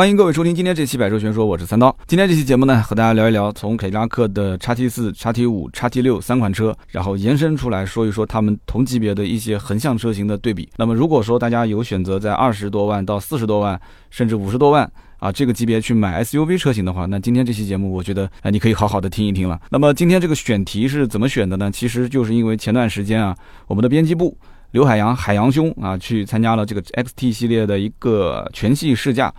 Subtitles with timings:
[0.00, 1.94] 欢迎各位收听今天这期《百车全说》，我是三刀。
[2.06, 10.66] 今天这期节目呢，和大家聊一聊从凯迪拉克的叉 T 四、叉 T 五、叉 T 六三款车，然后延伸出来说一说他们同级别的一些横向车型的对比。
[10.78, 13.78] 那么，如果说大家有选择在二十多万到四十多万，
[14.08, 19.60] 甚至五十多万啊这个级别去买 SUV 车型的话，那今天这期节目我觉得啊你可以好好的听一听了。
[19.68, 21.70] 那么今天这个选题是怎么选的呢？
[21.70, 23.36] 其实就是因为前段时间啊，
[23.66, 24.34] 我们的编辑部
[24.70, 29.30] 刘海洋海洋兄啊去参加了这个 XT 系列的一个全系试驾。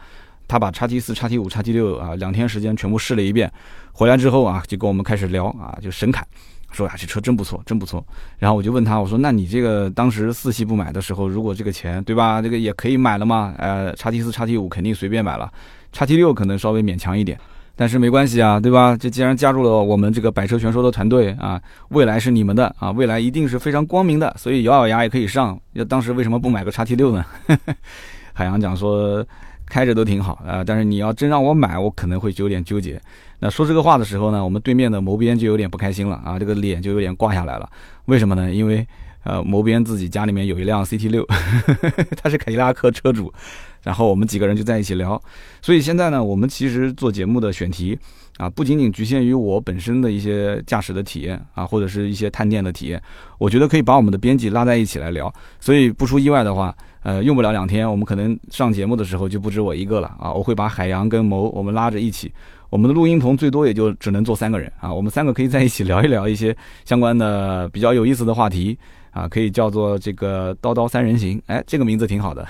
[0.51, 3.49] 他把叉 T 四、叉 T 五、叉 T 六啊两天时间全部试了一遍，
[3.93, 6.27] 回来之后啊就跟我们开始聊啊，就神侃，
[6.73, 8.05] 说啊这车真不错，真不错。
[8.37, 13.53] 然后我就问他，我说那你这个当时四系不买的时候，如果这个钱对吧，这个也可以买了吗？
[13.59, 15.49] 呃，叉 T 四、叉 T 五肯定随便买了，
[15.93, 17.39] 叉 T 六可能稍微勉强一点，
[17.77, 18.97] 但是没关系啊，对吧？
[18.99, 25.57] 这既然加入了我们这个百车全说的团队啊，未来是你们的啊，未来一定是非常光明的，所以咬咬牙也可以上。
[25.71, 27.25] 要当时为什么不买个叉 T 六呢？
[28.35, 29.25] 海洋讲说。
[29.71, 33.01] 开着都挺好啊，但是你要真让我买，我可能会有点纠结。
[33.39, 37.69] 那说这个话的时候呢，我们对面的谋边就有点不开心了啊，这个脸就有点挂下来了。
[38.07, 38.53] 为什么呢？
[38.53, 38.85] 因为
[39.23, 41.25] 呃，谋边自己家里面有一辆 CT 六，
[42.21, 43.31] 他是凯迪拉克车主，
[43.81, 45.19] 然后我们几个人就在一起聊。
[45.61, 47.97] 所以现在呢，我们其实做节目的选题
[48.39, 53.01] 啊，不仅仅局限于我本身的一些驾驶的体验啊，或者是一些探店的体验，
[53.37, 55.33] 我觉得可以把我们的编辑拉在一起来聊。
[55.61, 56.75] 所以不出意外的话。
[57.03, 60.31] 呃，用不了两天，我们可能上节目的时候就不止我一个了啊！
[60.31, 62.31] 我会把海洋跟谋我们拉着一起，
[62.69, 64.93] 我们的录音棚最多也就只能坐三个人啊！
[64.93, 68.77] 我们三个可以在一起聊一聊一些相关的比较有意思的话题
[69.09, 71.41] 啊，可以叫做这个“叨叨三人行”。
[71.47, 72.47] 哎，这个名字挺好的，“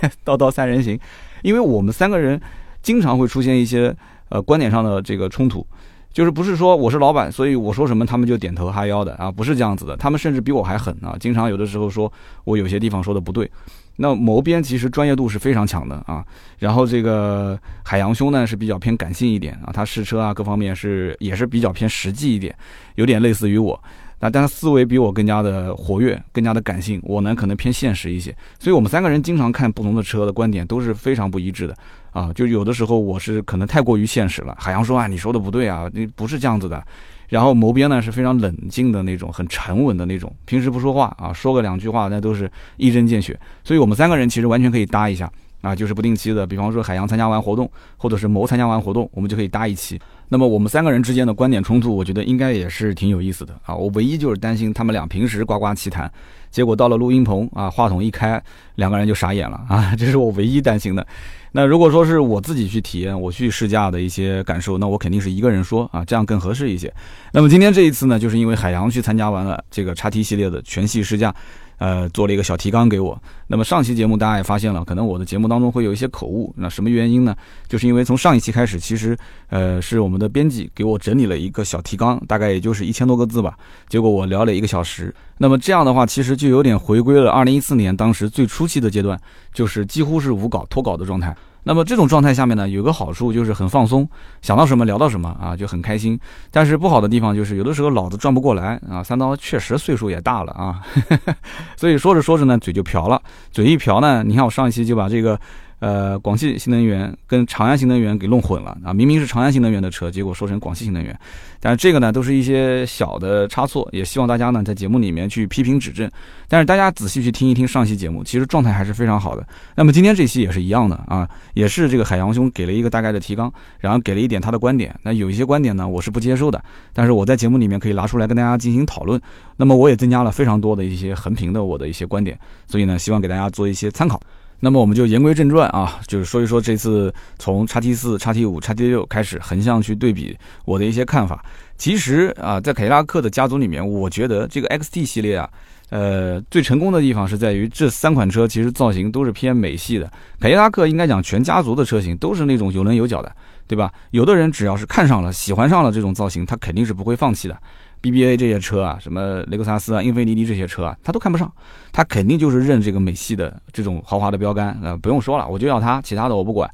[0.22, 1.00] 叨叨三人行”，
[1.42, 2.38] 因为我们三个人
[2.82, 3.96] 经常会出现一些
[4.28, 5.66] 呃观点上的这个冲突，
[6.12, 11.16] 就是不是说我是老板，所以我说什么他们就点头哈腰的啊，不是这样子的，他们甚至比我还狠啊！
[11.18, 12.12] 经常有的时候说
[12.44, 13.50] 我有些地方说的不对。
[13.96, 16.24] 那谋编其实专业度是非常强的啊，
[16.58, 22.54] 然后这个海洋兄呢是比较偏感性一点啊，他试车啊各方面是也是比较偏实际一点，
[22.96, 23.80] 有点类似于我，
[24.18, 31.76] 那但是思维比我更加的活跃，更加的感性，我呢可能偏现实一些，所以我们三个人经常看不同的车的观点都是非常不一致的
[32.10, 36.84] 啊，就有的时候我是可能太过于现实了，海洋说啊你说的不对啊，你不是这样子的。
[37.28, 43.38] 然后谋边呢是非常冷静的那种，很沉稳的那种，平时不说话啊，说个两句话那都是一针见血。
[43.62, 45.30] 所以我们三个人其实完全可以搭一下
[45.62, 50.00] 啊，就是不定期的，比方说海洋参加完活动，或者是谋参加完活动，我们就可以搭一期。
[50.28, 53.74] 那么我们三个人之间的观点冲突，我觉得应该也是挺有意思的啊。
[53.74, 56.10] 我唯一就是担心他们俩平时呱呱其谈，
[56.50, 58.42] 结果到了录音棚啊，话筒一开，
[58.76, 61.06] 两个人就傻眼了啊， 这是我唯一担心的。
[61.52, 66.92] 那如果说是我自己去体验，我去试驾的一些感受，那我肯定是一个人说啊，这样更合适一些。
[67.32, 71.32] 那么今天这一次呢，就是因为海洋去参加完了这个叉 T 系列的全系试驾。
[71.78, 73.20] 呃，做了一个小提纲给我。
[73.46, 76.52] 那么上期节目大家也发现了，可能我的节目当中会有一些口误。
[76.56, 77.34] 那什么原因呢？
[77.68, 79.16] 就是因为从上一期开始，其实
[79.48, 83.56] 呃是我们的编辑给我整理了一个小提纲，大概也就是一千多个字吧。
[83.88, 85.14] 结果我聊了一个小时。
[85.38, 89.20] 那么这样的话，其实就有点回归了二零一四年当时最初期的阶段，
[89.52, 91.36] 就是几乎是无稿脱稿的状态。
[91.64, 94.08] 那么这种状态下面呢，有个好处就是很放松，
[94.40, 96.18] 想到什么聊到什么啊，就很开心。
[96.50, 99.02] 但是不好的地方就是有的时候脑子转不过来啊。
[99.02, 100.80] 三刀确实岁数也大了啊，
[101.76, 103.20] 所以说着说着呢，嘴就瓢了。
[103.50, 105.38] 嘴一瓢呢，你看我上一期就把这个。
[105.80, 108.92] 呃，广汽新能源跟长安新能源给弄混了啊！
[108.94, 111.18] 明明是长安新能源的车，结果说成广汽新能源。
[111.60, 116.10] 但是这个呢，都是一些小的差错，也希望大家呢在节目里面去批评指正。
[116.48, 119.46] 但是大家仔细去听一听上期节目，其实状态还是非常好的。
[119.74, 124.94] 那么今天这期也是一样的啊，也是这个海洋兄给了一个大概的提纲，然后给了一点他的观点。
[125.02, 129.20] 那有一些观点呢，我是不接受的，但是我在节目里面可以拿出来跟大家进行讨论。
[129.56, 134.20] 那么我也增加了非常多的一些横屏的我的一些观点，所以呢，希望给大家做一些参考。
[134.60, 141.44] 那么我们就言归正传啊，就是说一说这次从叉 T 四、叉 T 五、叉 T 六开始横向去对比我的一些看法。
[141.76, 145.50] 其实啊，在凯迪拉克的家族里面，我觉得这个 XT 系列啊，
[145.90, 150.10] 呃，最成功的地方是在于这三款车其实造型都是偏美系的。
[150.40, 153.30] 凯迪拉克应该讲全家族的车型都是那种有棱有角的，
[153.66, 153.92] 对吧？
[154.12, 157.58] 有的人只要是看上了、喜欢上了这种造型，他肯定是不会放弃的。
[158.04, 161.50] BBA 这些车啊，什么雷克萨斯啊、英菲尼迪这些车啊，他都看不上，
[161.90, 166.70] 他肯定就是认这个美系的这种豪华的标杆啊，不用说了，我就要它，其他的我不管。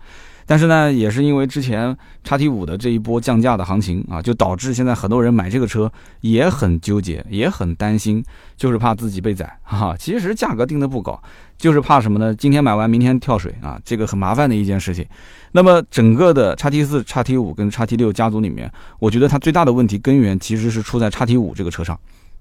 [0.50, 5.88] 但是呢，也是因为之前叉 T 五的这一波降价的行情啊，就导致现在很多人买这个车
[6.23, 8.20] 也很纠结，也很担心，
[8.56, 9.94] 就是怕自己被宰 哈。
[9.97, 11.23] 其实价格定的不高，
[11.56, 12.35] 就是怕什么呢？
[12.35, 15.06] 今天买完明天跳水啊，这个很麻烦的一件事情。
[15.52, 18.69] 那么整个的叉 T 四、叉 T 五跟叉 T 六家族里面，
[18.99, 21.97] 我觉得它最大的问题根源其实是出在叉 T 五这个车上。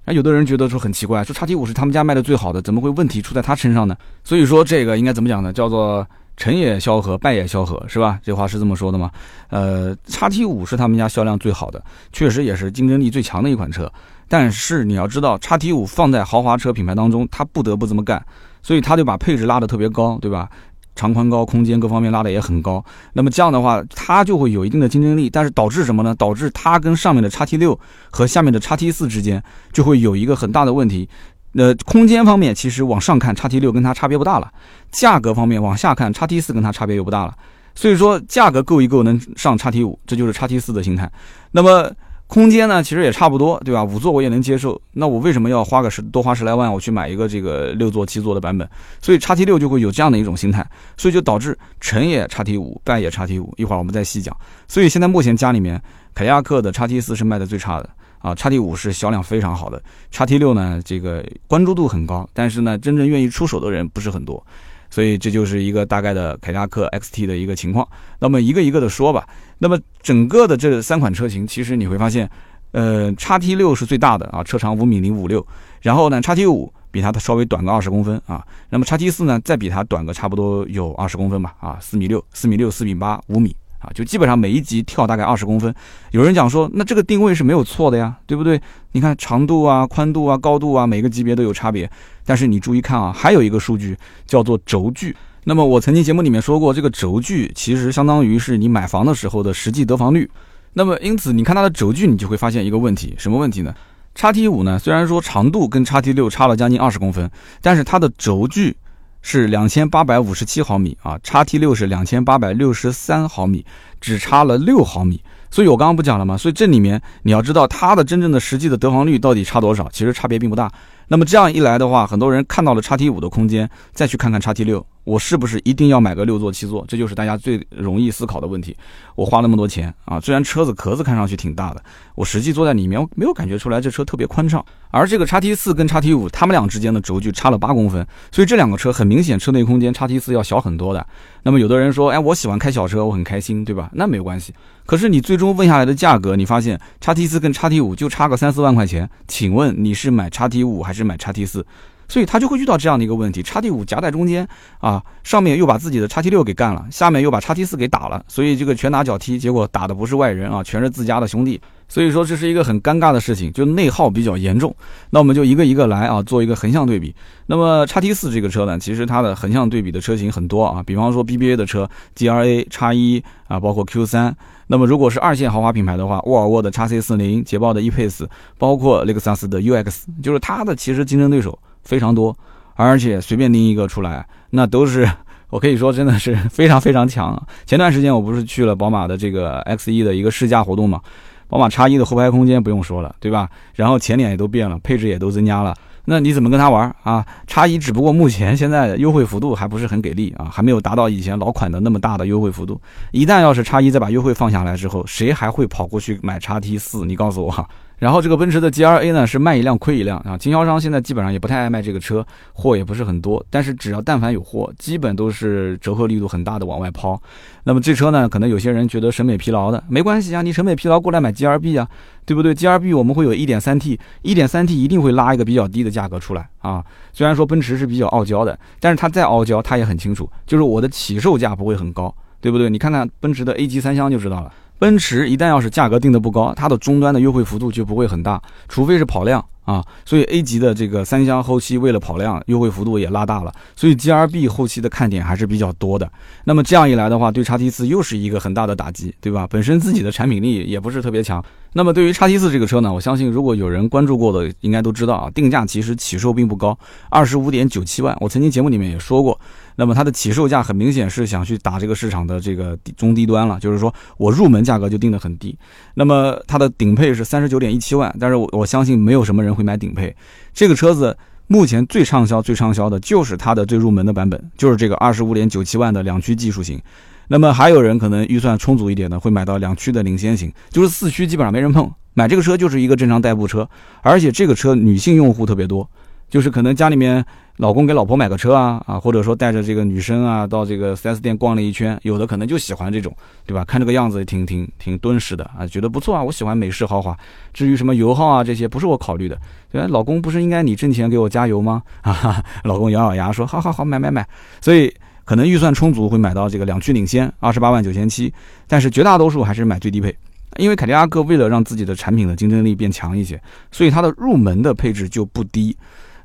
[0.05, 3.95] 啊，有的人觉得说很奇怪，说叉 T 五是他们家卖的最好的，怎么会问题出在他身上呢？
[4.23, 5.53] 所以说这个应该怎么讲呢？
[5.53, 6.07] 叫做。
[6.39, 8.17] 成也萧何，败也萧何，是吧？
[8.23, 9.11] 这话是这么说的吗？
[9.49, 11.83] 呃，叉 T 五是他们家销量最好的，
[12.13, 13.91] 确实也是竞争力最强的一款车。
[14.29, 18.25] 但是你要知道，叉 T 五放在豪华车品牌当中，它不得不这么干，
[18.61, 20.49] 所以它就把配置拉得特别高，对吧？
[20.95, 22.83] 长宽高、空间各方面拉得也很高。
[23.13, 25.29] 那么这样的话，它就会有一定的竞争力。
[25.29, 26.15] 但是导致什么呢？
[26.15, 27.77] 导致它跟上面的叉 T 六
[28.11, 29.41] 和下面的叉 T 四之间
[29.73, 31.09] 就会有一个很大的问题。
[31.53, 34.47] 呃，空间方面其实往上看，叉 T 六跟它差别不大了；
[34.91, 37.35] 价格方面往下看，叉 T 四跟它差别又不大了。
[37.75, 41.09] 所以说价格够一够能上叉 T 五，这就是叉 T 四的心态。
[41.51, 41.91] 那么
[42.27, 43.83] 空间呢，其实也差不多，对吧？
[43.83, 44.79] 五座我也能接受。
[44.91, 48.69] 那我为什么要花个十多花十来万，我去买一个这个六座七座的版本？
[49.01, 50.63] 所以叉 T 六就会有这样的一种心态，
[50.97, 53.51] 所以就导致成也叉 T 五，败也叉 T 五。
[53.57, 54.35] 一会儿我们再细讲。
[54.67, 55.81] 所以现在目前家里面
[56.13, 57.89] 凯迪拉克的叉 T 四是卖的最差的。
[58.19, 59.81] 啊，叉 T 五是销量非常好的，
[60.11, 64.45] 叉 T 六呢，这个关注度很高，但是呢，真正愿意出手的人不是很多，
[64.89, 67.87] 所以这就是一个大概的凯迪拉克 XT 的一个情况。
[68.19, 69.27] 那么一个一个的说吧，
[69.57, 72.29] 那么整个的这三款车型，其实你会发现，
[72.71, 75.45] 呃，叉 T 六是最大的啊，车长五米零五六，
[75.81, 83.55] 然后呢，叉 T 五比它的稍微短个二十公分啊，那么叉 T 四呢，再比它短个差不多有二十公分吧，啊，四米六，四米六，四米八，五米。
[83.79, 85.73] 啊，就基本上每一级跳大概二十公分。
[86.11, 88.61] 有人讲说，那这个定位是没有错的呀，对不对？
[88.91, 91.89] 你看长度啊、宽度啊、高度啊，每个级别都有差别。
[92.25, 95.15] 但是你注意看啊，还有一个数据叫做轴距。
[95.45, 100.29] 那么我曾经节目里面说过，这个轴距其实相当于是你买房的时候的实际得房率。
[100.73, 103.73] 那么因此，你看它的轴距，你就会发现一个问题，什么问题呢？
[104.13, 107.31] 叉 T 五呢，虽然说长度跟叉 T 六差了将近二十公分，
[107.61, 108.75] 但是它的轴距。
[109.21, 113.65] 是两千八百五十七毫米啊，叉 T 六是两千八百六十三毫米，
[113.99, 115.21] 只差了六毫米。
[115.51, 116.37] 所以我刚刚不讲了吗？
[116.37, 120.71] 所以这里面你要知道它的真正的实际的得房率到底差多少，其实差别并不大。
[121.09, 124.85] 那么这样一来的话，很多人看到了叉 T 五的空间，再去看看叉 T 六。
[125.05, 126.85] 我是不是一定要买个六座七座？
[126.87, 128.77] 这就是大家最容易思考的问题。
[129.15, 131.81] 我花那么多钱啊，虽然车子壳子看上去挺大的，
[132.13, 134.63] 我实际坐在里面没有感觉出来这车特别宽敞。
[134.91, 141.03] 而这个叉 T 四跟叉 T 五，它们俩之间的轴距差了八公分，所以这两个车很明显车内空间叉 T 四要小很多的。
[141.41, 143.89] 那么有的人说，哎，我喜欢开小车，我很开心，对吧？
[143.93, 144.53] 那没有关系。
[144.85, 151.65] 可是你最终问下来的价格，你发现叉 T 四跟叉 T 五就差个三四万块钱，请问你是买叉 T 五还是只买叉 T 四？
[152.09, 154.47] 所以他就会遇到这样的一个问题：叉 T 五夹在中间
[154.79, 161.61] 啊，上面又把自己的叉 T 六给干了，下面又把叉 T 四给打了，所以这个拳打脚踢，结果打的不是外人啊，全是自家的兄弟。
[161.89, 164.73] 所以说这是一个很尴尬的事情，就内耗比较严重。
[165.09, 167.13] 那我们就一个一个来啊，做一个横向对比。
[167.47, 174.33] 那么叉 T 四这个车呢，其实它的横向对比的车型很多啊，比方说 BBA 的车 G R A 叉一啊，包括 Q 三。
[174.67, 178.27] 那么如果是二线豪华品牌的话，沃尔沃的叉 C 四零、捷豹的 E Pace，
[178.57, 181.57] 包括雷克萨斯的 U X，就是它的其实竞争对手。
[181.81, 182.35] 非常多，
[182.75, 185.09] 而且随便拎一个出来，那都是
[185.49, 187.41] 我可以说真的是非常非常强。
[187.65, 191.01] 前段时间我不是去了宝马的这个 X 一的一个试驾活动嘛，
[191.49, 193.49] 宝马叉一的后排空间不用说了，对吧？
[193.73, 195.75] 然后前脸也都变了，配置也都增加了。
[196.05, 197.25] 那你怎么跟他玩啊？
[197.45, 202.79] 叉一只不过目前现在优惠幅度还不是很给力啊，还没有达到以前老款的那么大的优惠幅度。
[203.11, 207.05] 一旦要是叉一再把优惠放下来之后，谁还会跑过去买叉 T 四？
[207.05, 207.69] 你告诉我。
[207.99, 217.21] 然后这个奔驰的 G R A 呢是卖一辆亏一辆啊，经销商现在基本上也不太爱卖这个车，货也不是很多，但是只要但凡有货，基本都是折扣力度很大的往外抛。
[217.65, 221.87] 那么这车呢，可能有些人觉得审美疲劳的，没关系啊，你审美疲劳过来买 G R B 啊，
[222.25, 226.83] 对不对？G R B 我们会有一点三 T，一点三 T 一定会拉一个比较低的价格出来啊。
[227.11, 232.69] 虽然说奔驰是比较傲娇的，但是它再傲娇，它也很清楚，就是我的起售价不会很高，对不对？
[232.69, 234.51] 你看看奔驰的 A 级三厢就知道了。
[234.79, 239.83] 奔驰一旦要是价格定的不高，它的终端的优惠幅度就不会很大，除非是跑量啊。
[240.05, 243.53] 所以 A 级的这个三厢后期为了跑量，优惠幅度也拉大了。
[243.75, 246.11] 所以 G R B 后期的看点还是比较多的。
[246.45, 249.47] 那么这样一来的话，对叉 T 四又是一个很大的打击，对吧？
[249.49, 251.43] 本身自己的产品力也不是特别强。
[251.73, 256.77] 那么对于叉 T 四这个车呢，我相信如果有人关注过的，应该都知道啊，定价其实起售并不高，
[257.11, 258.17] 二十五点九七万。
[258.19, 259.39] 我曾经节目里面也说过。
[259.75, 265.57] 那么它的起售价很明显是想去打这个市场的这个中低端了，就是说我入门价格就定的很低。
[265.93, 270.15] 那么它的顶配是三十九点一七万，但是我我相信没有什么人会买顶配。
[270.53, 271.15] 这个车子
[271.47, 276.81] 目前最畅销、最畅销的就是它的最入门的版本，就是这个二十五点九七万的两驱技术型。
[277.27, 281.91] 那么还有人可能预算充足一点的会买到两驱的领先型，就是四驱基本上没人碰。
[282.13, 283.69] 买这个车就是一个正常代步车，
[284.01, 285.87] 而且这个车女性用户特别多，
[286.29, 287.25] 就是可能家里面。
[287.57, 293.13] 老公给老婆买个车啊啊，或者说带着这个女生啊到这个 4S 店逛了一圈，有的可能就喜欢这种，
[293.45, 293.65] 对吧？
[293.65, 297.13] 看这个样子挺挺挺敦实的啊，觉得不错啊，我喜欢美式豪华。
[297.53, 299.37] 至于什么油耗啊这些，不是我考虑的。
[299.69, 299.85] 对？
[299.87, 301.83] 老公不是应该你挣钱给我加油吗？
[301.99, 304.25] 啊， 老公咬咬牙说好好好，买买买。
[304.61, 304.89] 所以。
[305.25, 308.33] 可能预算充足会买到这个两驱领先，二十八万九千七，
[308.67, 310.15] 但是绝大多数还是买最低配，
[310.57, 315.77] 因为凯迪拉克为了让自己的产品的竞争力变强一些，所以它的入门的配置就不低。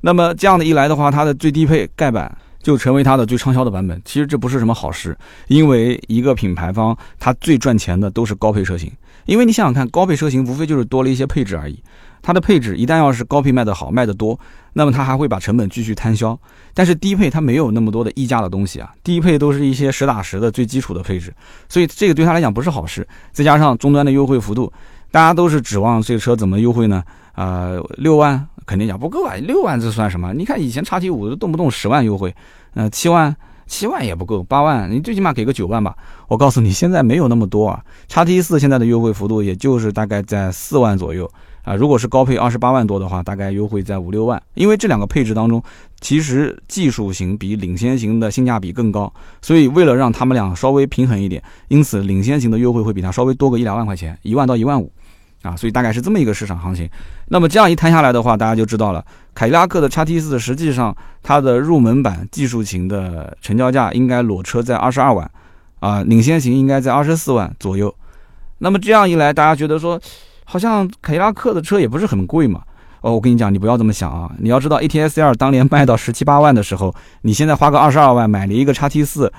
[0.04, 2.30] 那么这样的一来的话，它的最低配盖板
[2.62, 3.98] 就成为它的最畅销的版本。
[4.04, 5.16] 其实这不是什么好事，
[5.48, 8.92] 因为一个品牌方它最赚钱的都是高配车型，
[9.24, 11.82] 因为你想想看，高配车型无非就是多了一些配置而已。
[12.20, 14.38] 它的配置一旦要是高配卖得好、卖得多，
[14.74, 16.38] 那么它还会把成本继续摊销。
[16.74, 21.32] 但是低配它没有那么多的溢价的东西啊，低配都是一些实打实的最基础的配置，
[21.66, 23.06] 所以这个对他来讲不是好事。
[23.32, 24.70] 再加上终端的优惠幅度，
[25.10, 27.02] 大家都是指望这个车怎么优惠呢？
[27.36, 30.32] 呃，六万肯定讲不够啊，六万这算什么？
[30.32, 32.34] 你看以前叉 T 五动不动十万优惠，
[32.74, 33.34] 呃，七万
[33.66, 35.96] 七万也不够，八万你最起码给个九万吧。
[36.28, 41.30] 我告诉你，现在没有那么多啊，叉 T 四现在的优惠幅度也就是大概在四万左右。
[41.62, 44.42] 啊，如果是高配二十八万多的话，大概优惠在五六万。
[44.52, 45.62] 因为这两个配置当中，
[45.98, 54.92] 其实技术型比领先型的性价比更高，所以为了让他们俩稍微平衡一点，因此领先型的优惠会比它稍微多个一两万块钱，一万到一万五，
[55.44, 56.90] 啊，所以大概是这么一个市场行情。
[57.28, 65.30] 那么这样一摊下来的话，大家就知道了，凯迪拉克的叉 T 四实际上它的入门版技术型的成交价应该裸车在二十二万，
[65.78, 67.94] 啊，领先型应该在二十四万左右。
[68.58, 70.00] 那么这样一来，大家觉得说。
[70.46, 72.60] 好像凯迪拉克的车也不是很贵嘛。
[73.00, 74.30] 哦，我跟你讲，你不要这么想啊！
[74.38, 79.32] 你要知道，ATS L 当年卖到十七八万的时候，你现在花个二十二万买了一个叉 T 四，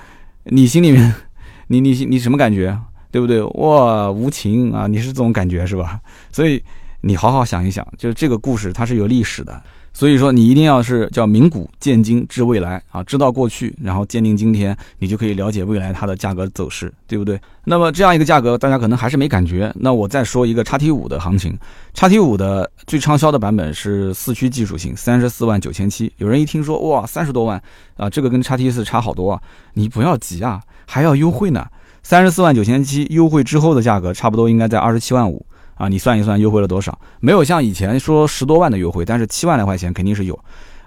[0.46, 1.14] 你心里面，
[1.68, 2.76] 你你你什么感觉？
[3.16, 3.40] 对不对？
[3.54, 4.86] 哇，无情啊！
[4.86, 5.98] 你是这种感觉是吧？
[6.30, 6.62] 所以
[7.00, 9.58] 你好好想一想，就是这个故事它是有历史的。
[9.94, 17.40] 所以说，你一定要是叫明古见今知未来啊，知道过去，然后鉴定今天，你就可以了解未来它的价格走势，对不对？
[17.64, 19.72] 那么这样一个价格，大家可能还是没感觉。
[19.74, 21.58] 那我再说一个叉 T 五的行情，
[21.94, 26.12] 叉 T 五的最畅销的版本是四驱技术型，三十四万九千七。
[26.18, 27.62] 有人一听说哇，三十多万
[27.96, 29.40] 啊，这个跟叉 T 四差好多啊，
[29.72, 31.66] 你不要急啊，还要优惠呢，
[32.08, 35.44] 三十四万九千七，优惠之后的价格差不多应该在二十七万五。
[35.74, 36.96] 啊，你算一算优惠了多少？
[37.18, 40.38] 没有像以前说十多万的优惠，但是七万来块钱肯定是有，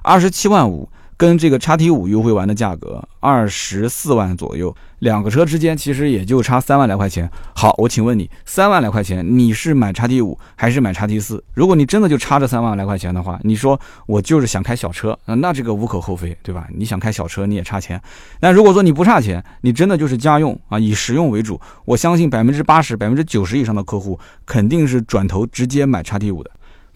[0.01, 0.88] 二十七万五。
[1.19, 7.29] 跟这个叉 T 五优惠完的价格二十四万左右，两个车之间其实也就差三万来块钱。
[7.53, 11.43] 好，我请问你，三万来块钱你是买叉 T 五还是买叉 T 四？
[11.53, 16.65] 如果你真的就差这三万来块钱的话，你说我就是想开小车，那这个无可厚非，对吧？
[16.73, 18.01] 你想开小车你也差钱。
[18.39, 26.49] 但如果说你不差钱，你真的就是家用啊，以实用为主，我相信百分之八十、百分之九十以上的客户肯定是转头直接买叉 T 五的。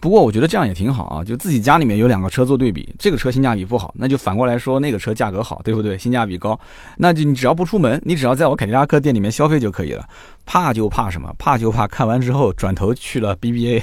[0.03, 5.97] 不过我觉得这样也挺好啊，就自己家里面有两个车做对比，这个车性价比不好，那就反过来说那个车价格好，对不对？
[5.97, 6.59] 性价比高，
[6.97, 10.05] 那就你只要不出门，你只要在我凯迪拉克店里面消费就可以了。
[10.45, 11.33] 怕就怕什么？
[11.37, 13.81] 怕就怕看完之后转头去了 BBA，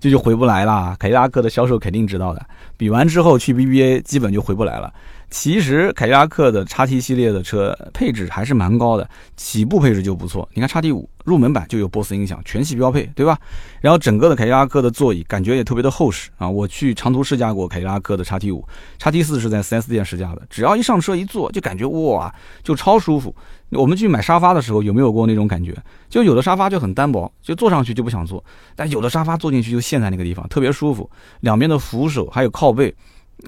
[0.00, 0.96] 这 就回不来了。
[0.98, 2.44] 凯迪拉克的销售肯定知道的，
[2.76, 4.92] 比完之后去 BBA 基本就回不来了。
[5.28, 10.48] 其实凯迪拉克的叉 T 系列的车配置还是蛮高的，起步配置就不错。
[10.54, 13.36] 你看叉 T 五入门版就有 BOSS 音响，全系标配，对吧？
[13.80, 16.48] 然后整个的凯迪拉克的座椅感觉也特别的厚实啊。
[16.48, 18.64] 我去长途试驾过凯迪拉克的叉 T 五，
[18.98, 23.34] 叉 T 四是在 4S 店试驾的，只要一上车一坐就感觉哇，就超舒服。
[23.70, 25.76] 我们去买沙发的时候有没有过那种感觉？
[26.08, 28.38] 就有的沙发就很单薄，就坐上去就不想坐；
[28.74, 31.10] 但有的沙发坐进去就陷在那个地方，特别舒服。
[31.40, 32.94] 两边的扶手还有靠背。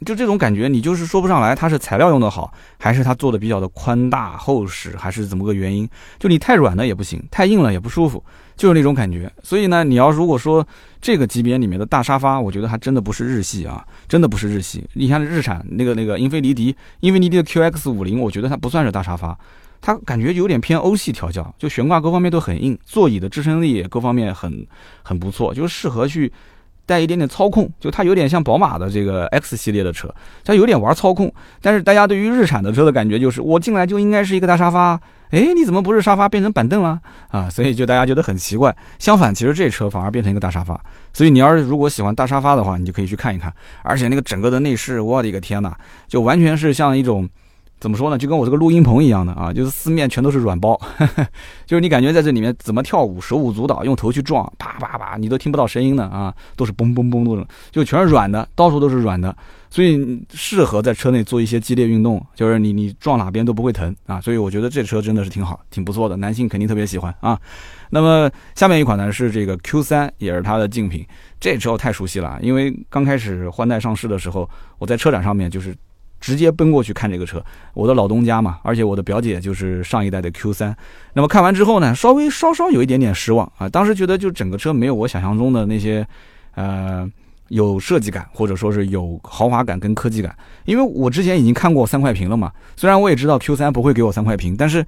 [0.04, 5.88] 就这种感觉，你就是说不上来，它是材料用的好，还是它做的比较的宽大厚实，还是怎么个原因？
[6.18, 8.22] 就你太软了也不行，太硬了也不舒服，
[8.54, 9.32] 就是那种感觉。
[9.42, 10.64] 所以呢，你要如果说
[11.00, 14.86] 这个级别里面的大沙发，我觉得还真的不是日系啊，真的不是日系。
[14.92, 19.36] 你看日产那个那个英菲尼迪，英菲尼迪的 QX 五零，我觉得它不算是大沙发，
[19.80, 24.66] 它感觉有点偏欧系调教，就悬挂各方面都很硬，座椅的支撑力各方面很
[25.02, 26.32] 很不错，就是适合去。
[26.88, 30.08] 带一点点操控，就它有点像宝马的这个 X 系列的车，
[30.42, 31.30] 它有点玩操控。
[31.60, 37.50] 但是大家对于日产的车的感觉就是，我进来就应该是一个大沙发，哎，你怎么不是沙发变成板凳了啊？
[37.50, 38.74] 所以就大家觉得很奇怪。
[38.98, 40.82] 相反，其实这车反而变成一个大沙发。
[41.12, 43.52] 所以你要是如果喜欢大沙发的话，你就可以去看一看。
[43.82, 47.28] 而且那个整个的内饰，我的一个天呐，就完全是像一种。
[47.80, 48.18] 怎么说呢？
[48.18, 50.80] 就跟我这个录音棚一样的啊，就是四面全都是软包，
[51.64, 59.34] 就是你感觉在这里面怎么跳舞，手舞足蹈，用头去撞，啪啪啪，你都听不到声音的啊，都是嘣嘣嘣那种，就全是软的，到处都是软的，
[59.70, 67.38] 所以适合在车内做一些激烈运动，就是你你撞哪边都不会疼啊，所以我觉得这车真的是挺好，挺不错的，男性肯定特别喜欢啊。
[67.90, 71.06] 那么下面一款呢是这个 Q 三，也是它的竞品，
[71.38, 75.72] 这车我太熟悉了，因为刚开始换代上市的时候，我在车展上面就是。
[76.20, 77.44] 直接奔过去看这个车，
[77.74, 80.76] 我的老东家嘛，而且我的表姐就是上一代的 Q 三。
[81.12, 86.06] 那么看完之后呢，稍微稍稍有一点点失望啊，当时觉得就整个车没有我想象中的那些，
[86.54, 87.08] 呃
[87.48, 90.36] 有设计感，或者说是有豪华感跟科技感。
[90.64, 94.84] 因为我之前已经看过三块屏了嘛，虽然我也知道 Q 三不会给我三块屏，但是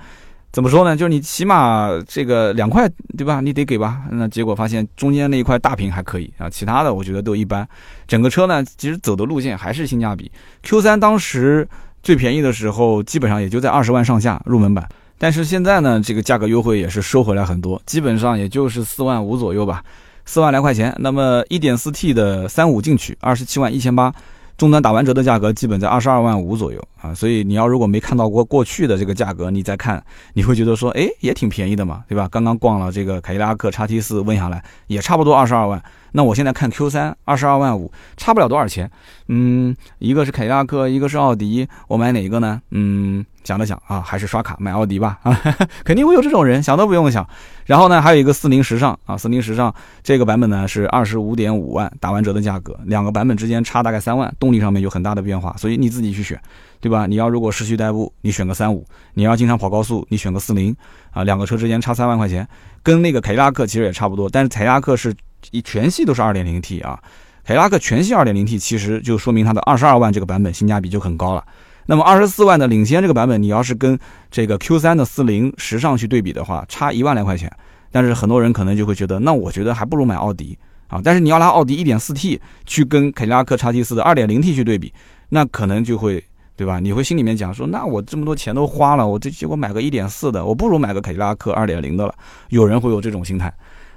[0.52, 0.96] 怎么说呢？
[0.96, 3.40] 就是你起码这个两块对吧？
[3.40, 4.02] 你得给吧？
[4.10, 7.66] 那结果发现中间那一块大屏还可以啊，其他的我觉得都一般。
[8.08, 10.30] 整个车呢，其实走的路线还是性价比。
[10.64, 11.68] Q 三当时
[12.02, 14.88] 最便宜的时候，基本上也就在二十万上下入门版。
[15.18, 19.84] 但是现在呢，这个价格优惠也是收回来很多，基本上也就是四万五左右吧，
[20.24, 20.92] 四万来块钱。
[20.98, 24.12] 那么一点四 T 的三五进取，二十七万一千八，
[24.56, 27.14] 终端打完折的价格基本在二十二万五左右啊。
[27.14, 30.02] 所以你要如果没看到过过去的这个价格，你再看，
[30.34, 32.28] 你会觉得说，哎，也挺便宜的嘛，对吧？
[32.30, 35.82] 刚刚逛了这个凯迪拉克叉 T 四，问下来也差不多二十二万。
[36.12, 38.90] 那我现在看 Q 三二十二万五，差不了多少钱。
[39.28, 42.60] 嗯，一个是凯迪拉克，一个是奥迪，我买哪一个呢？
[42.72, 45.20] 嗯，想了想啊，还是刷卡买奥迪吧。
[45.22, 45.40] 啊，
[45.84, 47.24] 肯定会有这种人，想都不用想。
[47.64, 56.40] 然后呢，还有一个四零时尚啊，四零时尚这个版本呢是二十五点五万，打完折的价格，两个版本之间差大概三万，动力上面有很大的变化，所以你自己去选，
[56.80, 57.06] 对吧？
[57.06, 58.82] 你要如果市区代步，你选个三五；
[59.14, 60.74] 你要经常跑高速，你选个四零。
[61.10, 62.46] 啊，两个车之间差三万块钱，
[62.82, 65.14] 跟那个凯迪拉克其实也差不多，但是凯迪拉克是。
[65.52, 67.00] 一全系都是二点零 T 啊，
[67.44, 71.42] 凯迪拉克全系二点零 T，其实就说明它的二十二万这个版本性价比就很高了。
[71.86, 73.98] 那么二十四万的领先这个版本，你要是跟
[74.30, 77.50] 这个 Q 三的四零时尚去对比的话，差一万来块钱。
[77.90, 80.58] 但是很多人可能就会觉得，那我觉得还不如买奥迪
[80.88, 81.00] 啊。
[81.02, 84.92] 但是你要拿奥迪一点四 T 去跟凯迪拉克叉 T 四的二点零 T 去对比，
[85.30, 86.22] 那可能就会
[86.60, 86.78] 对吧？
[86.78, 92.14] 你会心里面讲说，那我这么多钱都花了，我这结果买个一点四的，我不如买个凯迪拉克二点零的了。
[92.50, 93.50] 有人会有这种心态。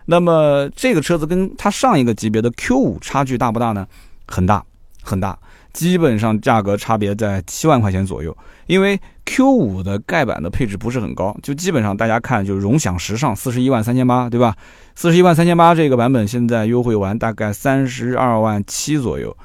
[0.05, 3.85] 那么这个车子跟它上一个级别的 Q 五差距大不大呢？
[4.27, 4.63] 很大，
[5.01, 5.37] 很大，
[5.73, 8.33] 基本上价格差别在七万块钱左右。
[8.67, 14.55] 因为 Q 五的盖板的配置不是很高，就基本上大家看就荣享时尚四十一万三千八，对吧？
[14.95, 19.35] 四十一万三千八这个版本现在优惠完大概三十二万七左右，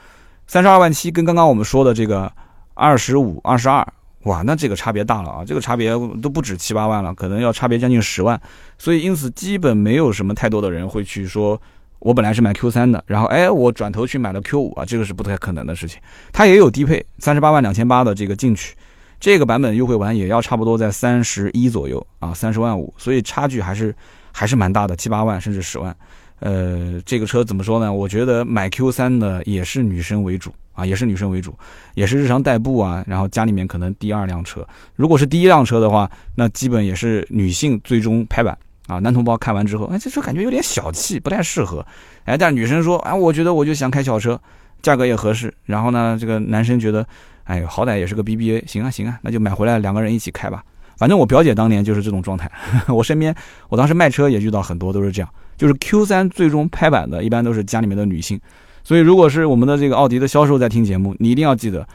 [0.46, 2.30] 三十二万七跟刚刚我们说的这个
[2.78, 3.86] 二十五、二十二。
[4.24, 5.44] 哇，那这个差别大了啊！
[5.44, 8.38] 这个差别都不止七八万了，可能要差别将近十万。
[8.76, 11.58] 所以因此，基本没有什么太多的人会去说，
[12.00, 16.00] 我本来是买 Q 三的，然后哎，我转头去买了 Q 五啊，这个是不太可能的事情。
[16.32, 18.74] 它也有低配，三十八万两千八的这个进取，
[19.18, 23.94] 这个版本优惠完也要差不多在三十一左右啊，三十万五，所以差距还是
[24.32, 25.96] 还是蛮大的，七八万甚至十万。
[26.40, 27.92] 呃，这个车怎么说呢？
[27.92, 30.52] 我觉得买 Q 三的也是女生为主。
[30.78, 31.52] 啊，也是女生为主，
[31.94, 39.00] 也是日常代步啊，然后家里面可能第二辆车，如果是第一辆车的话，那基本也是女性最终拍板啊。
[39.00, 41.84] 男同胞看完之后，哎，这车感觉有点小气，不太适合。
[42.26, 44.40] 哎，但女生说，哎，我觉得我就想开小车，
[44.80, 45.52] 价格也合适。
[45.64, 47.04] 然后呢，这个男生觉得，
[47.42, 50.62] 哎，好歹也是个 BBA，行啊行啊，那就买回来两个人一起开吧。
[50.96, 52.48] 反正我表姐当年就是这种状态，
[52.86, 53.34] 我身边
[53.68, 58.40] 我当时卖车也遇到很多都是这样，就是 Q 三最终拍板的，一般都是家里面的女性。
[58.82, 61.86] 所以，如果是我们的这个奥迪的销售在听节目，你一定要记得，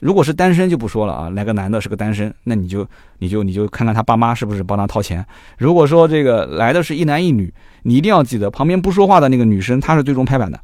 [0.00, 2.86] 如果是单身就不说了啊，来个男的是个单身，那你就
[3.20, 5.24] 你就你就看看他爸妈是不是帮他掏钱。
[5.56, 7.50] 如果说这个来的是一男一女，
[7.84, 10.60] 你一定要记得旁边不说话的那个女生，她是最终拍板的，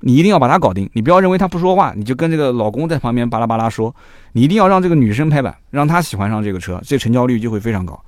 [0.00, 0.90] 你一定要把她搞定。
[0.94, 3.94] 你不要认为她不说话，你就跟这个老公在旁边巴拉巴拉说，
[4.32, 8.00] 你一定要让这个女生拍板，让她喜欢上这个车，这成交率就会非常高。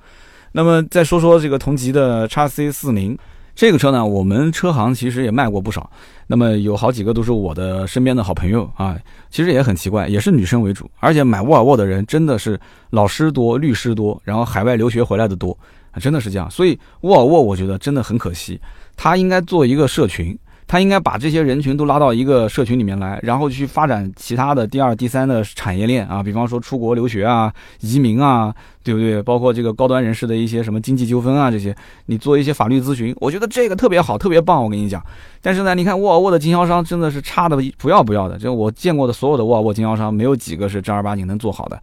[0.51, 3.17] 那么再说说这个同级的叉 C 四零。
[3.55, 5.89] 这个车呢，我们车行其实也卖过不少，
[6.27, 8.97] 那么有好几个都是我的身边的好朋友啊。
[9.29, 12.59] 其实也很奇怪，也是女生为主，而且买沃尔沃的人真的是
[12.89, 15.57] 老师多、律师多，然后海外留学回来的多，
[15.99, 16.49] 真的是这样。
[16.49, 18.59] 所以沃尔沃我觉得真的很可惜，
[18.95, 20.37] 它应该做一个社群。
[20.71, 29.21] 他应该把这些人群都拉到一个社群里面来，然后去发展其他的第二、第三的产业链啊，比方说出国留学啊、移民啊，对不对？
[29.21, 34.63] 包括这个高端人士的一些什么经济纠纷啊这些，你做一些法律咨询，我觉得这个特别好，特别棒。
[34.63, 35.03] 我跟你讲，
[35.41, 41.77] 但是呢，你看沃尔沃的经销商真的是差的不要不要的，就我见过的所有的沃尔沃经销商，没有几个是正儿八经能做好的。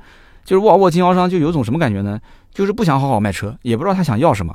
[0.46, 2.18] 就是沃尔沃经销商就有种什么感觉呢？
[2.54, 4.54] 就是不想好好卖车，也不知道他想要什么。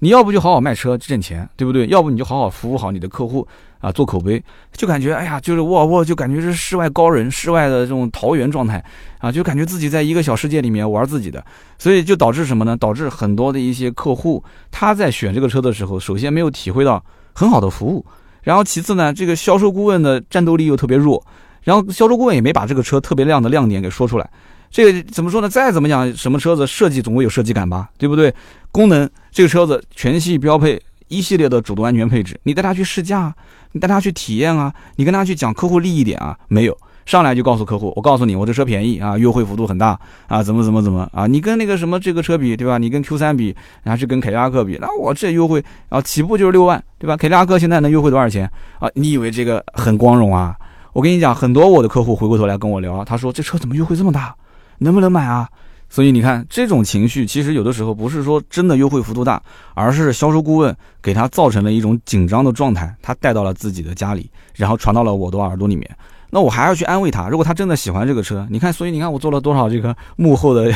[0.00, 1.86] 你要不就好好卖车挣钱，对不对？
[1.86, 3.46] 要不你就好好服务好你的客户
[3.84, 4.42] 啊，做口碑，
[4.72, 8.82] 就感觉哎呀，就是沃尔沃，就感觉是世外高人，世外的这种桃源状态
[9.18, 11.44] 啊，就感觉自己在一个小世界里面玩自己的，
[11.78, 12.74] 所以就导致什么呢？
[12.78, 18.02] 导致很多的一些客户他在选这个车的时候，首先没有体会到很好的服务，
[18.40, 21.22] 然后其次呢，这个销售顾问的战斗力又特别弱，
[21.62, 24.30] 然后销售顾问也没把这个车特别亮的亮点给说出来。
[24.70, 25.48] 这个怎么说呢？
[25.48, 28.34] 再怎么讲，什么车子设计总会有设计感吧，对不对？
[28.72, 33.34] 功能，这个车子全系标配一系列的主动安全配置，你带他去试驾，
[33.72, 41.26] 你带他去体验啊，你跟他去讲客户利益点啊，没有，上来就告诉客户，我告诉你，我这车便宜啊，优惠幅度很大啊，怎么怎么怎么啊？
[41.26, 42.78] 你跟那个什么这个车比，对吧？
[42.78, 47.16] 你跟 Q 三比，然后去跟凯迪拉克比，那我这优惠啊，起步就是六万，对吧？
[47.16, 48.88] 凯迪拉克现在能优惠多少钱啊？
[48.94, 50.56] 你以为这个很光荣啊？
[50.92, 54.34] 我跟你讲，很多我的客户回过头来跟我聊，他说这车怎么优惠这么大，
[54.78, 55.48] 能不能买啊？
[55.94, 59.40] 所以你看，这种情绪其实有的时候不是说真的优惠幅度大，
[59.74, 65.88] 而是销售顾问给他造成了一种紧张的状态，他带到了自己的家里，然后传到了我的耳朵里面。
[66.34, 70.68] 那我还要去安慰他，如果他真的喜欢这个车，你看，所以你看我做了多少这个幕后的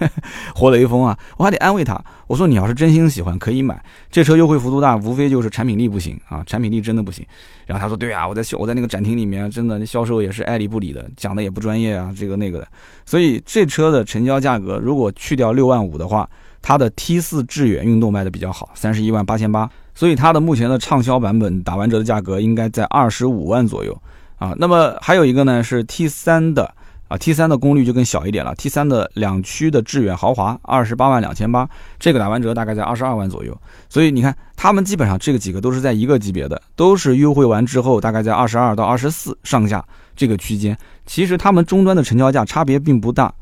[0.54, 1.98] 活雷锋啊，我还得安慰他。
[2.26, 7.24] 我说你要是真心喜欢，可以买这车，优惠幅度大，无非就是产品力不行啊，产品力真的不行。
[7.64, 12.68] 然后他说对啊，我在销我在那个展厅里面，真的那销售也是爱理不理的，讲的也不专业啊，这个那个的。
[13.06, 16.28] 所以这车的成交价格如果去掉六万五的话，
[16.60, 23.98] 它的 T 四致远运动卖的比较好，三十一万八千八，所以它的目前的畅销版本打完折的价格应该在二十五万左右。
[24.36, 26.74] 啊，那么还有一个呢是 T 三的
[27.08, 28.54] 啊，T 三的功率就更小一点了。
[28.54, 31.68] T 三的两驱的致远豪华，二十八万两千八，
[31.98, 33.56] 这个打完折大概在二十二万左右。
[33.88, 39.82] 所以你看，他们基本上这个几个都是在一个级别的，都是优惠完之后大概在二十二到二十四上下
[40.14, 40.76] 这个区间。
[41.06, 43.32] 其实他们终端的成交价差别并不大，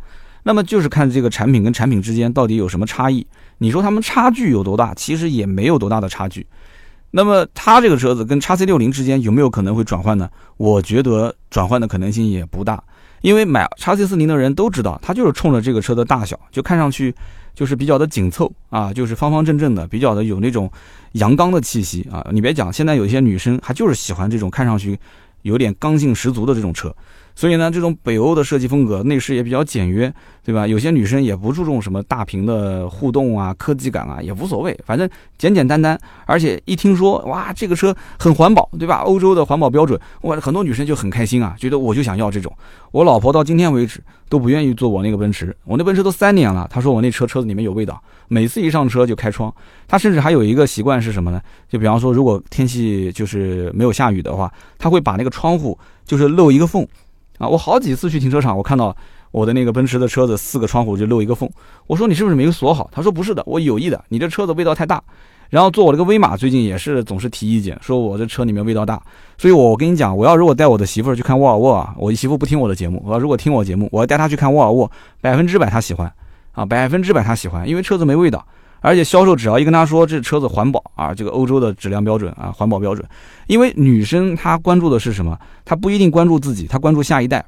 [0.44, 3.26] 那么就是看这个产品跟产品之间到底有什么差异。
[3.58, 4.94] 你说他们差距有多大？
[4.94, 6.46] 其实也没有多大的差距。
[7.16, 10.28] 那么它这个车子跟叉 C 六零之间有没有可能会转换呢？
[10.56, 12.82] 我觉得转换的可能性也不大，
[13.20, 17.14] 因为买叉 C 四零的人都知道，它就是冲着这个车的大小，就看上去
[17.54, 20.68] 就是比较的紧凑啊，就是方方正正的，比较的有那种
[21.12, 22.26] 阳刚的气息啊。
[22.32, 24.98] 你别讲，现在有些女生还就是喜欢这种看上去
[25.42, 26.92] 有点刚性十足的这种车。
[27.36, 30.12] 所以呢，这种北欧的设计风格，内饰也比较简约，
[30.44, 30.66] 对吧？
[30.66, 35.98] 有些女生也不注重什么大屏的互动啊、科技感啊，也无所谓，反正简简单单。
[36.26, 38.98] 而且一听说哇，这个车很环保，对吧？
[38.98, 42.52] 欧洲的环保标准，哇，很多女生就很开心啊，觉得我就想要这种。
[42.92, 49.52] 我老婆到今天为止都不愿意坐我那个奔驰，我那奔驰都三年了，她说我那车车子里面有味道，每次一上车就开窗。
[49.88, 51.40] 她甚至还有一个习惯是什么呢？
[51.68, 56.86] 就比方说，如果天气就是没有下雨的话，她会把那个窗户就是漏一个缝。
[57.38, 58.96] 啊，我好几次去停车场，我看到
[59.30, 61.48] 我的那个奔驰的车子四个窗户就漏一个缝。
[61.86, 62.88] 我说你是不是没有锁好？
[62.92, 64.04] 他说不是的，我有意的。
[64.08, 65.02] 你这车子味道太大。
[65.50, 69.00] 然后坐我这个威马最近也是总是提意见，说我这车里面味道大。
[69.38, 76.12] 所以我跟你讲，我要如果带我的媳妇去看沃尔沃啊，我媳妇不听我的节目，我要如果听我节目，我要带她去看沃尔沃，百分之百她喜欢
[76.52, 78.44] 啊，百分之百她喜欢，因为车子没味道。
[78.84, 83.02] 而且销售只要一跟他说这车子环保啊，这个欧洲的质量标准啊，环保标准。
[83.46, 85.38] 因为女生她关注的是什么？
[85.64, 87.42] 她不一定关注自己，她关注下一代。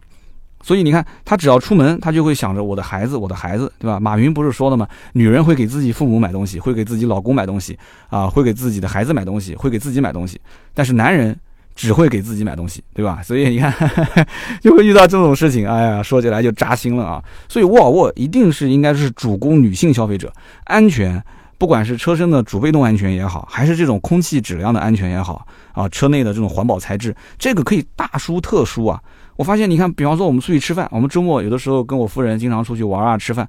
[0.63, 4.01] 所以你看，她只要出门，她就会想着我的孩子，我的孩子，对吧？
[4.01, 4.89] 马云不是说了吗？
[5.13, 10.41] 女人会给自己父母买东西，会给自己老公买东西啊，会给自己的孩子买东西，会给自己买东西。
[10.73, 11.39] 但是男人。
[11.77, 13.21] 只会给自己买东西，对吧？
[13.23, 13.73] 所以你看，
[14.61, 15.69] 就会遇到这种事情。
[15.69, 17.23] 哎呀，说起来就扎心了啊！
[17.49, 20.33] 所以沃尔沃一定是应该是主攻女性消费者，
[20.65, 21.23] 安全，
[21.59, 29.01] 不管是车身的主被动安全也好，还是这种空气质量的安全也好啊，车内的这种环保材质，这个可以大书特书啊！
[29.37, 33.47] 我发现，你看，比方说我们出去吃饭，我们周末有的时候跟我夫人经常出去玩啊，吃饭，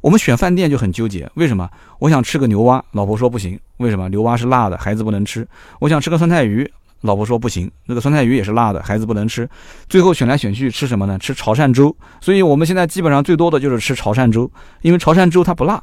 [0.00, 1.70] 我们选饭店就很纠结，为什么？
[2.00, 4.08] 我想吃个牛蛙，老婆说不行，为什么？
[4.08, 5.46] 牛蛙是辣的，孩子不能吃。
[5.78, 6.68] 我想吃个酸菜鱼。
[7.02, 9.48] 老婆说不行，那个酸菜鱼也是辣的，孩子不能吃。
[9.88, 11.18] 最后选来选去吃什么呢？
[11.18, 11.94] 吃潮汕粥。
[12.20, 14.50] 所以我们现在基本上最多的就是吃潮汕粥，
[14.82, 15.82] 因为潮汕粥它不辣。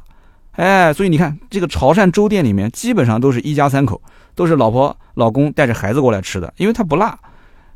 [0.52, 4.00] 哎，所以你看这个潮汕粥店里面基本上都是一家三口，
[4.34, 7.18] 都是老婆老公带着孩子过来吃的，因为它不辣。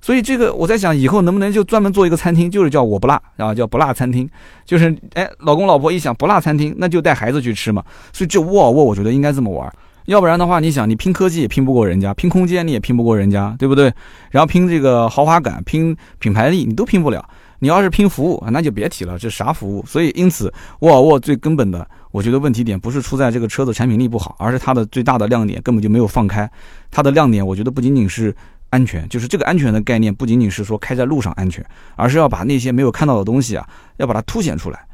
[0.02, 4.26] 所以这个我在想，以后能不能就专门做一个餐厅，就是叫我不辣啊，叫不辣餐厅。
[4.64, 7.84] 就是哎，老公老婆一想不辣餐厅，那就带孩子去吃嘛。
[8.10, 9.70] 所以这沃尔沃我觉得应该这么玩。
[10.10, 13.94] 要不然的话，你想，你拼科技也拼不过人家，拼空间你也拼不过人家，对不对？
[14.30, 17.24] 然后拼这个豪华感，拼品牌力，你都拼不了。
[17.60, 19.86] 你要是拼服务，那就别提了，这啥服务？
[19.86, 26.50] 所以，因此，沃尔沃最根本的，我觉得问题点不是出在这个车子产品力不好，而是它的最大的亮点根本就没有放开。
[26.90, 28.34] 它的亮点，我觉得不仅仅是
[28.70, 33.64] 安全，就是这个安全的概念，不仅仅是说开在路上安全，而是要把那些没有看到的东西啊，
[33.98, 34.84] 要把它凸显出来。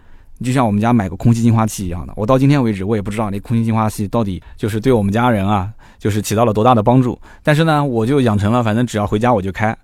[0.42, 7.18] 就像我们家买个空气净化器一样的，我到今天为止我也不知道那空气净化器到底就是对我们家人啊，就是起到了多大的帮助。
[7.42, 9.76] 但是呢，我就养成了，反正只要回家我就开。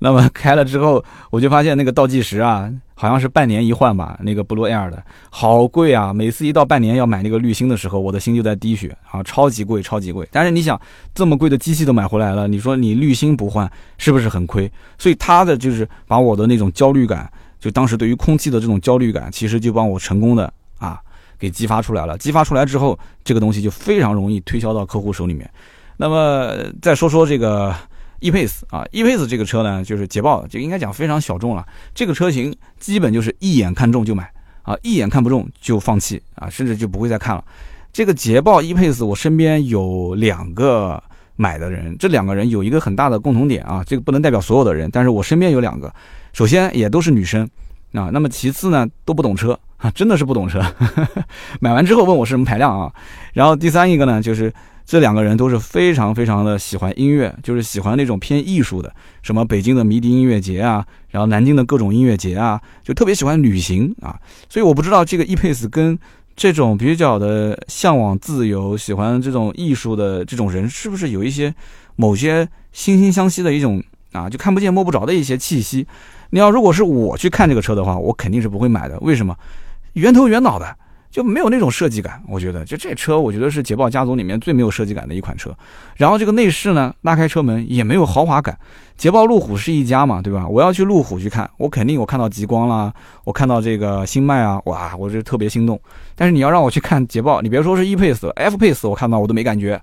[0.00, 6.12] 那么开了之后，我就发现那个倒计时啊，好像是半年一换吧，那个 Blue Air 的好贵啊。
[6.12, 10.26] 每次一到半年要买那个滤芯的时候，我的心就在滴血啊，超级贵，超级贵。
[10.30, 10.80] 但是你想，
[11.12, 13.68] 这么贵的机器都买回来了，你说你滤芯不换
[13.98, 14.70] 是不是很亏？
[14.98, 17.30] 所以它的就是把我的那种焦虑感。
[17.60, 21.00] 就当时对于空气的这种焦虑感，其实就帮我成功的啊
[21.38, 22.16] 给激发出来了。
[22.18, 25.48] 激发出来之后，这个东西就非常容易推销到客户手里面。
[25.96, 27.74] 那么再说说这个
[28.20, 31.66] E-Pace 啊，E-Pace 这个车呢，就是捷豹，就应该讲非常小众了。
[31.94, 34.30] 这个车型基本就是一眼看中就买
[34.62, 37.44] 啊，一眼看不中就放弃啊，甚至就不会再看了。
[37.92, 41.02] 这个捷豹 E-Pace，我身边有两个
[41.38, 45.90] 买的人，这两个人有一个很大的共同点啊，这个不能代表所有的人，但是我身边有两个，
[46.34, 47.48] 首先也都是女生
[47.94, 50.60] 啊，那么其次呢都不懂车啊，真的是不懂车，
[51.60, 52.92] 买完之后问我是什么排量啊，
[53.32, 54.52] 然后第三一个呢就是。
[54.90, 64.18] 这两个人都是非常非常的喜欢音乐，就是喜欢那种偏艺术的，什么北京的迷笛音乐节啊，然后南京的各种音乐节啊，就特别喜欢旅行啊。
[64.48, 65.98] 所以我不知道这个 E-Pace 跟
[66.38, 71.52] 这种比较的向往自由、喜欢这种艺术的这种人，是不是有一些
[71.96, 75.84] 某些惺惺相惜的一种啊，就看不见摸不着的一些气息？
[76.30, 78.96] 你要如果是我去看这个车的话，我肯定是不会买的。
[79.00, 79.36] 为什么？
[79.94, 80.76] 圆头圆脑的。
[81.10, 85.56] 就没有那种设计感，我觉得就这车，我觉得是捷豹家族里面最没有设计感的一款车。
[85.96, 88.56] 然后这个内饰呢，拉开车门也没有豪华感。
[88.96, 90.46] 捷豹路虎是一家嘛，对吧？
[90.46, 92.92] 我要去路虎去看，我肯定我看到极光啦，
[93.24, 95.80] 我看到这个新迈啊，哇，我就特别心动。
[96.14, 99.80] 但是你要让我去看捷豹，你别说是 E-Pace，F-Pace 我看到我都没感觉。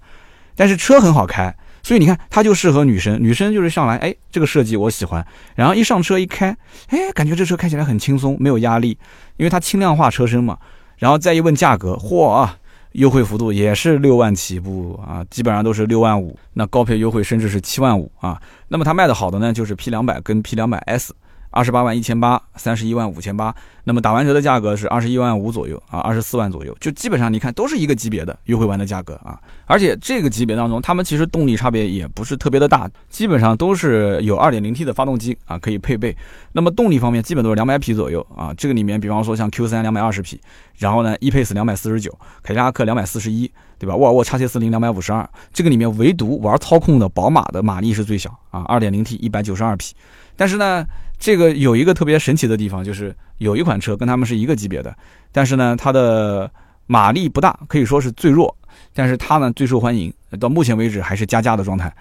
[0.56, 5.26] 但是车很好开，所以你看它就适合女生，女生就是上来，哎，这个设计我喜欢。
[5.56, 6.56] 然后一上车一开，
[6.90, 8.98] 哎，感觉这车开起来很轻松，没有压力，
[9.38, 10.58] 因为它轻量化车身嘛。
[10.98, 12.58] 然后再一问价格，嚯啊，
[12.94, 18.42] 优惠幅度也是六万起步啊，基本上都是六万五，那高配优惠甚至是七万五啊。
[18.68, 21.14] 那么它卖的好的呢，就是 P 两百跟 P 两百 S。
[21.56, 29.40] 二十八万一千八，三十一万五千八，那么打完折的价格是二十一万五左右啊，二十四万左右，就基本上你看都是一个级别的优惠完的价格啊。
[29.66, 36.14] 而且这个级别当中，他们其实动力差别也不是特别的大，基本上都是有二点零 T 的发动机啊可以配备。
[36.52, 38.54] 那么动力方面基本都是两百匹左右啊。
[38.58, 40.42] 这个里面，比方说像 Q 三两百二十匹，
[40.78, 42.12] 然后呢，E-Pace 两百四十九，
[42.44, 43.96] 凯迪拉克两百四十一，对吧？
[43.96, 49.96] 沃尔沃 x C 四零两百五十二，这个里面唯独玩操控的宝马的马力是最小啊，二点零 T 一百九十二匹。
[50.36, 50.86] 但是呢。
[51.18, 54.94] 这个有一个特别神奇的地方，就是有一款车跟他们是一个级别的，
[55.32, 56.52] 但是呢，它的
[56.88, 58.54] 马力不大，可以说是最弱，
[58.94, 61.92] 但是它呢最受欢迎，到目前为止还是加价的状态。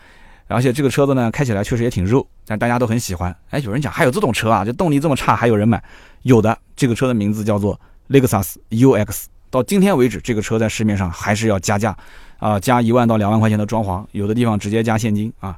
[0.49, 3.35] 而且这个车子呢开起来确实也挺肉，但大家都很喜欢。
[3.51, 5.81] 哎，有人讲还有这种车啊，就动力这么差还有人买？
[6.23, 11.97] 有的，这个车的名字叫做雷克萨斯 UX，到今天为止这个车在市面上还是要加价，
[12.41, 15.57] 啊，加一万到两万块钱的装潢，有的地方直接加现金啊。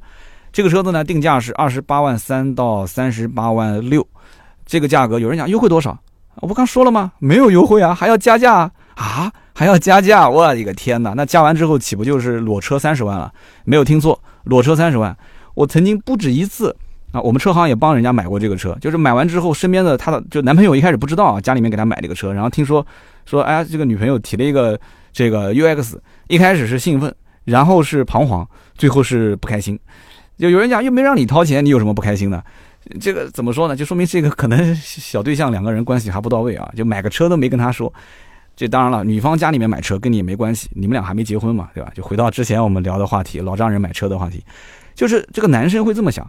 [0.56, 4.08] 这个车子呢，定价是二十八万三到三十八万六，
[4.64, 5.98] 这个价格有人讲优惠多少？
[6.36, 7.12] 我不刚说了吗？
[7.18, 8.60] 没有优惠啊，还要加价
[8.94, 10.26] 啊，还要加价！
[10.26, 13.30] 我的个天哪，那加完之后岂不就是裸车三十万了？
[13.66, 15.14] 没有听错，裸车三十万。
[15.52, 16.74] 我曾经不止一次
[17.12, 22.86] 啊，我们车行也帮人家买过这个车，就是买完之后，身边的他的就男朋友一开始不知道啊，家里面给他买这个车，然后听说
[23.26, 24.80] 说哎，这个女朋友提了一个
[25.12, 27.14] 这个 UX，一开始是兴奋，
[27.44, 29.78] 然后是彷徨，最后是不开心。
[30.38, 32.42] 就有人讲又没让你掏钱，你有什么不开心的？
[33.00, 33.74] 这个怎么说呢？
[33.74, 37.92] 就说明这个可能小对象两个人关系还不到位啊，就买个车都没跟他说。
[38.54, 41.92] 这当然了，女方家里面买车跟你也没关系，你们俩还没结婚嘛，对吧？
[41.94, 44.42] 就回到之前我们聊的话题，老丈人买车的话题，
[44.94, 46.26] 就是这个男生会这么想：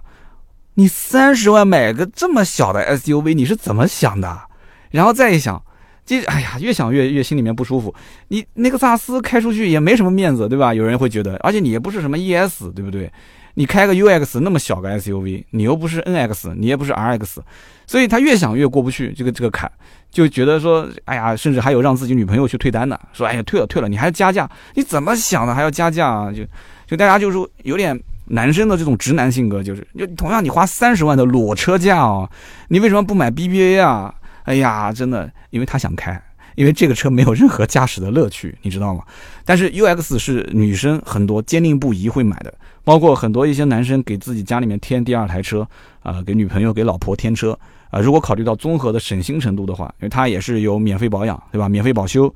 [0.74, 4.38] 你三十万买个这么小的 SUV，你是怎么想的？
[4.90, 5.62] 然后再一想，
[6.06, 7.94] 这哎呀，越想越越心里面不舒服。
[8.30, 10.74] 你那个萨斯开出去也没什么面子，对吧？
[10.74, 13.12] 有人会觉得，而且你也不是什么 ES，对不对？
[13.58, 17.38] 你开个 UX 那么小个 SUV，你又不是 NX，你也不是 RX，
[17.88, 19.70] 所以他越想越过不去这个这个坎，
[20.12, 26.32] 就觉得说，哎呀，甚至还有让自己女朋友去退单的，说，哎呀，退了退了，你还加价，你怎么想的还要加价啊？
[26.32, 26.46] 就
[26.86, 32.30] 就大家就是说有点男生的这种直男性格，就是就同样你花三十万的裸车价哦，
[32.68, 34.14] 你为什么不买 BBA 啊？
[34.44, 36.22] 哎呀，真的，因为他想开。
[36.58, 39.04] 因为这个车没有任何驾驶的乐趣， 你知道吗？
[39.46, 42.52] 但是 UX 是女生很多坚定不移会买的，
[42.84, 45.66] 包括很多一些男生给自己家里面添第二台车，
[46.02, 47.58] 啊，给女朋友、给老婆添车，
[47.92, 51.70] 啊，如果考虑到综合的省心程度的话，因为它也是有免费保养，对吧？
[51.70, 52.34] 免费保修，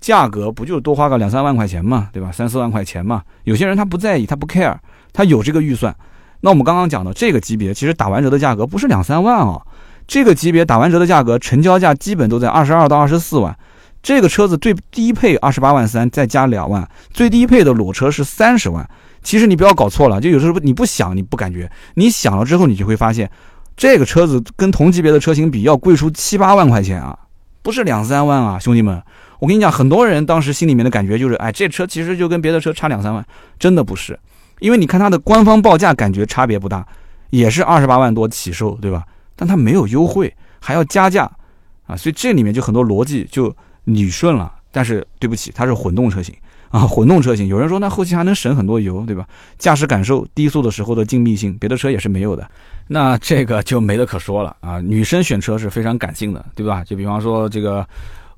[0.00, 2.32] 价格不就多花个两三万块钱嘛，对吧？
[2.32, 3.22] 三四万块钱嘛。
[3.44, 4.74] 有些人他不在意，他不 care，
[5.12, 5.94] 他有这个预算。
[6.40, 9.60] 那我们刚刚讲的这个级别，其实打完折的价格不是两三万啊。
[10.08, 13.56] 这个级别打完折的价格，成交价基本都在二十二到二十四万。
[14.02, 18.88] 这个车子最低配二十八万三，再加两万，最低配的裸车是三十万。
[19.22, 23.30] 其实你不要搞错了，就有时候你不想你不感觉，你想了之后你就会发现，
[23.76, 27.18] 这个车子跟同级别的车型比要贵出七八万块钱啊，
[27.60, 29.02] 不是两三万啊，兄弟们，
[29.40, 33.22] 我跟你讲，很多人当时心里面的感觉就是，哎，这车其实就跟别的车差两三万，
[33.58, 34.18] 真的不是，
[34.60, 36.86] 因为你看它的官方报价感觉差别不大，
[37.28, 39.02] 也是二十八万多起售，对吧？
[39.38, 41.30] 但它没有优惠，还要加价，
[41.86, 43.54] 啊，所以这里面就很多逻辑就
[43.86, 44.52] 捋顺了。
[44.72, 46.34] 但是对不起，它是混动车型
[46.70, 47.46] 啊，混动车型。
[47.46, 49.26] 有人说那后期还能省很多油，对吧？
[49.56, 52.48] 驾驶感受、低速的时候的静谧性，别的车也是没有的。
[52.88, 54.80] 那这个就没得可说了啊。
[54.80, 56.82] 女生选车是非常感性的，对吧？
[56.84, 57.86] 就比方说这个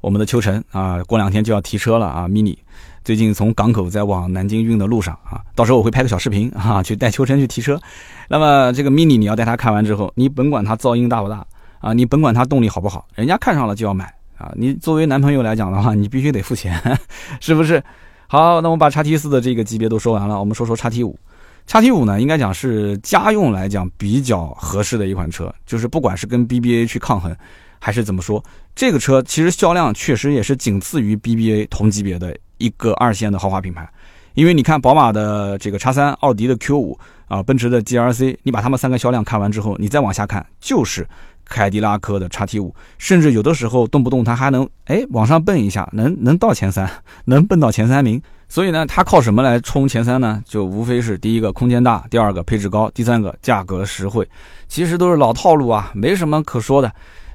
[0.00, 2.56] 我们的秋晨啊，过两天就要提车了啊，mini，
[3.04, 5.40] 最近从港口在往南京运的路上啊。
[5.54, 7.80] 到时候我会拍个小视频 啊，去带秋生去提车。
[8.28, 11.44] 那么这个 mini 你要带他看完之后，你甭管它噪音大不大
[11.80, 14.52] 啊，你甭管它动力好不好，人家看上了就要买啊。
[14.54, 16.80] 你作为男朋友来讲的话，你必须得付钱，
[17.40, 17.82] 是不是？
[18.26, 21.18] 好，那我们把叉 T 四的这个级别都说完了，我们说说叉 T 五。
[21.66, 27.36] 叉 T 五呢，应该讲是家用来讲比较合适的一款车，就是不管是跟 BBA 去抗衡，
[27.78, 28.42] 还是怎么说，
[28.74, 33.88] 这个车其实销量确实也是仅次于 BBA 同级别的一个二线的豪华品牌。
[34.34, 36.96] 因为你看宝马的这个叉三，奥迪的 Q 五
[37.26, 41.04] 啊，奔驰的 GLC，你把他们三个销量看完之后，你再往下看，就是
[41.44, 46.88] 凯迪拉克的叉 T 五，甚至有的时候动不动它还能哎往上蹦一下，能能到前三，
[47.26, 48.22] 能蹦到前三名。
[48.48, 50.40] 所以呢，它靠什么来冲前三呢？
[50.44, 54.28] 就无非是第一个空间大，第二个配置高，第三个价格实惠。
[54.68, 56.92] 其实都是老套路啊，没什么可说的。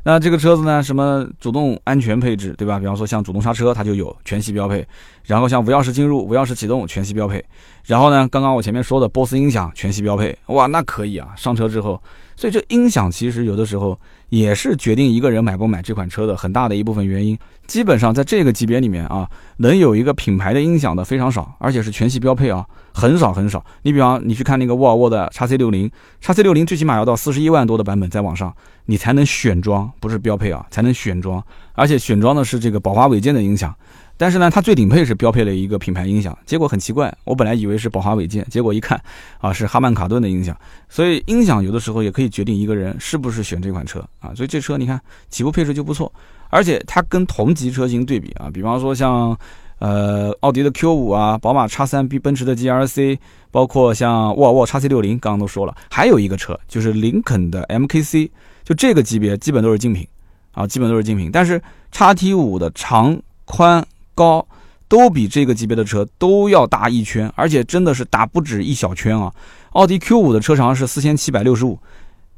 [0.07, 2.77] 那这个车子呢，什么主动安全配置，对吧？
[2.77, 4.87] 比方说像主动刹车，它就有全系标配。
[5.23, 7.43] 然后像无钥匙进入、无钥匙启动，全系标配。
[7.85, 10.37] 然后呢，刚刚我前面说的 BOSS 音响，全系标配。
[10.45, 11.29] 哇，那可以啊！
[11.35, 11.99] 上车之后，
[12.35, 17.35] 所以这音响其实有的时候也是决定一个人买不买这款车的很大的一部分原因。
[17.65, 22.63] 基本上在这个级别里面啊，能有一个品牌的音响的非常少，而且是全系标配啊，
[22.93, 23.65] 很少很少。
[23.81, 25.89] 你比方你去看那个沃尔沃的 x C 六零
[26.21, 31.43] ，x C 六零最起码要到四十一万多的版本在网上，你才能选装，不是标配啊，才能选装，
[31.73, 33.75] 而且选装的是这个宝华韦健的音响。
[34.17, 39.01] 但是呢，它最顶配是标配了一个品牌音响，结果很奇怪，我本来以为是宝华韦健，结果一看
[39.39, 40.57] 啊是哈曼卡顿的音响。
[40.87, 44.33] 所以音响有的时候也可以决定一个人是不是选这款车啊。
[44.33, 46.11] 所以这车你看起步配置就不错。
[46.49, 49.37] 而且它跟同级车型对比啊，比方说像，
[49.79, 53.17] 呃，奥迪的 Q 五啊，宝马 X 三 B，奔驰的 GRC，
[53.51, 56.57] 包括像沃尔沃 X C 六零，刚刚都说了，还有一个车。
[56.69, 58.29] 就是林肯的 MKC，
[58.65, 60.05] 就这个级别基本都是精品，
[60.51, 61.29] 啊，基本都是精品。
[61.31, 64.45] 但是叉 T 五的长、宽、高
[64.89, 69.31] 都比这个级别的车都要大一圈，而且真的是大不止一小圈啊。
[69.69, 71.79] 奥迪 Q 五的车长是四千七百六十五，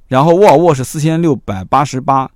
[0.07, 2.29] 然后沃尔沃是四千六百八十八。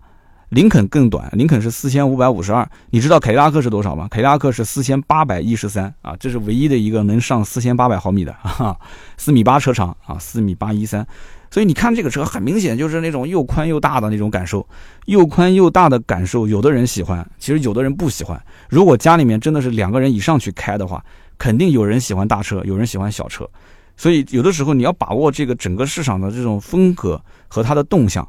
[0.52, 2.70] 林肯更短，林肯是四千五百五十二。
[2.90, 4.10] 你知道凯迪拉克是多少吗？
[4.12, 8.78] 凯迪拉克是四千八百一十三啊，这是唯一的一个能上四千八百毫米的，哈，
[9.16, 11.08] 四米八车长啊，四米八一三。
[11.50, 14.68] 所以你看这个车，很明显就是那种又宽又大的那种感受，
[15.06, 18.38] 又宽又大的感受，有的人喜欢，其实有的人不喜欢。
[18.68, 21.02] 如果家里面真的是两个人以上去开的话，
[21.38, 23.50] 肯定有人喜欢大车，有人喜欢小车。
[23.96, 28.28] 所以有的时候你要把握这个整个市场的这种风格和它的动向。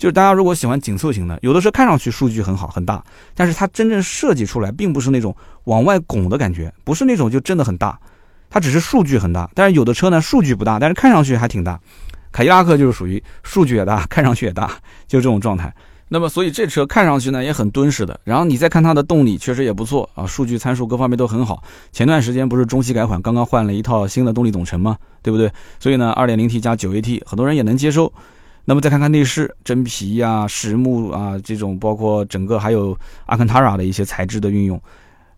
[0.00, 8.00] 就是大家如果喜欢紧凑型的，有的时候看上去数据很好很大，但是它真正设计出来并不是那种往外拱的感觉，不是那种就真的很大，
[8.48, 9.50] 它只是数据很大。
[9.54, 11.78] 但是有的车呢数据不大，但是看上去还挺大。
[12.32, 14.70] 凯迪拉克就是属于数据也大，看上去也大，
[15.06, 15.70] 就这种状态。
[16.08, 18.18] 那么所以这车看上去呢也很敦实的。
[18.24, 21.62] 然后你再看它的动力，确实也不错啊，数据参数各方面都很好。
[21.92, 24.96] 前段时间不是中期改款，刚刚换了一套新的动力总成吗？
[25.20, 25.52] 对不对？
[25.78, 28.10] 所以呢，2.0T 加 9AT，很多人也能接受。
[28.64, 32.96] 那么再看看内饰，真皮呀、实木啊，这种包括整个还有
[33.26, 34.80] 阿坎塔拉的一些材质的运用。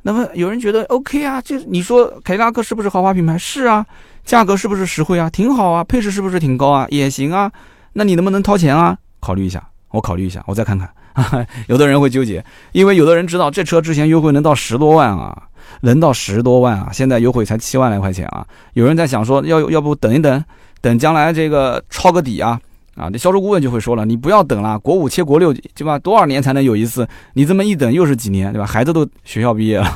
[0.02, 3.38] 那么有人觉得 OK 啊，这你说凯迪拉克是不是豪华品牌？
[3.38, 3.86] 是啊，
[4.24, 5.30] 价格是不是实惠啊？
[5.30, 6.86] 挺好啊，配置是不是挺高啊？
[6.90, 7.50] 也行啊。
[7.92, 8.98] 那你能不能掏钱啊？
[9.20, 10.88] 考虑一下，我考虑一下，我再看看。
[11.68, 15.40] 有的人会纠结，因为有的人知道这车之前优惠能到十多万啊，
[15.82, 18.44] 能到十多万啊，现在优惠才七万来块钱啊。
[18.72, 20.44] 有人在想说，要要不等一等，
[20.80, 22.58] 等将来这个抄个底啊。
[22.94, 25.98] 啊，那销售顾问就会说了，你不要等了，国五切国六，对吧？
[25.98, 27.08] 多少年才能有一次？
[27.32, 28.66] 你这么一等又是几年，对吧？
[28.66, 29.86] 孩子都学校毕业了，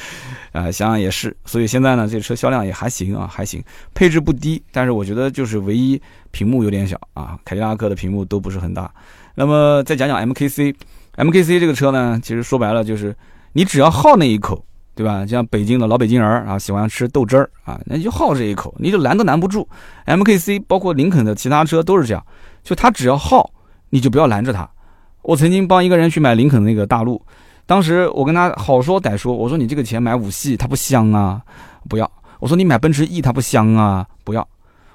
[0.52, 1.36] 啊，想想也是。
[1.44, 3.62] 所以现在呢，这车销量也还行啊，还行，
[3.94, 8.90] 配置不低，但是我觉得就是唯一屏幕有点小啊，凯迪拉克的屏幕都不是很大。
[9.34, 13.14] 那么再讲讲 MKC，MKC 这个车呢，其实说白了就是
[13.52, 14.64] 你只要好那一口。
[14.98, 15.24] 对吧？
[15.24, 19.68] 像北京的老北京人啊，喜欢吃豆汁儿啊，那就好这一口，你就拦都拦不住。
[20.06, 22.26] MKC 包括林肯的其他车都是这样，
[22.64, 23.48] 就他只要好，
[23.90, 24.68] 你就不要拦着他。
[25.22, 27.22] 我曾经帮一个人去买林肯那个大陆，
[27.64, 31.40] 当时我跟他好说歹说，我说你这个钱买五系它不香啊，
[31.88, 32.10] 不要。
[32.40, 34.44] 我说你买奔驰 E 它不香啊，不要。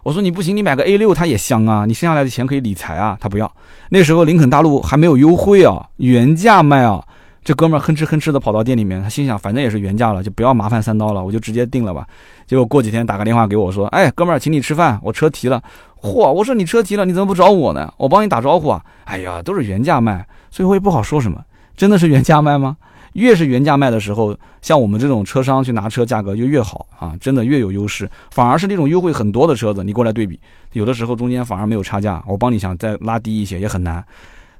[0.04, 3.50] 我说你不行，你买个 A 六它也香啊，你剩下来的钱可以理财啊，他不要。
[3.88, 7.02] 那时候林肯大陆还没有优惠啊，原价卖啊。
[7.44, 12.08] 这哥们儿哼哧哼哧的跑到店里面，他心想，反正也是原价了，就不要麻烦三刀了，我就直接定了吧。
[12.48, 15.62] 结果过几天打个电话给我说，哎，哥们儿，请你吃饭，我车提了。
[16.02, 17.94] 嚯，我说你车提了，你怎么不找我呢？
[17.98, 18.82] 我帮你打招呼啊。
[19.04, 21.44] 哎呀，都是原价卖，所以我也不好说什么。
[21.76, 22.78] 真的是原价卖吗？
[23.12, 28.10] 越是原价卖的时候，像我们这种车商去拿车，价格就越好啊，真的越有优势。
[28.32, 30.40] 反而是那种优惠很多的车子，你过来对比，
[30.72, 34.02] 有的时候中间反而没有差价，我帮你想再拉低一些也很难。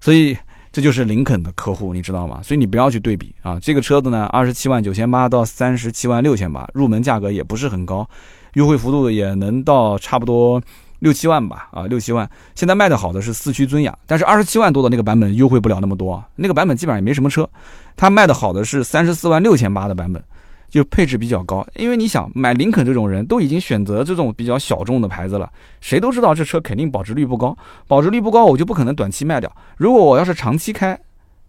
[0.02, 0.38] 所以。
[0.74, 2.42] 这就是林肯的客户，你知道吗？
[2.44, 3.60] 所以你不要去对比啊。
[3.62, 8.10] 这个车子呢，二十七万九千八到三十七万六千八，入门价格也不是很高。
[8.56, 10.60] 优惠幅度也能到差不多
[10.98, 12.28] 六七万吧，啊，六七万。
[12.56, 17.48] 现在卖的好的是四驱尊雅，但是二十七万多的那个版本优惠不了那么多，那个版本基本上也没什么车。
[17.96, 20.24] 它卖的好的是三十四万六千八的版本。
[20.74, 25.48] 就配置比较高，因为你想买林肯这种人都已经选择这种比较小众的牌子了，
[25.82, 27.56] 谁都知道这车肯定保值率不高，
[27.88, 29.56] 保值率不高我就不可能短期卖掉。
[29.78, 31.00] 如果我要是长期开，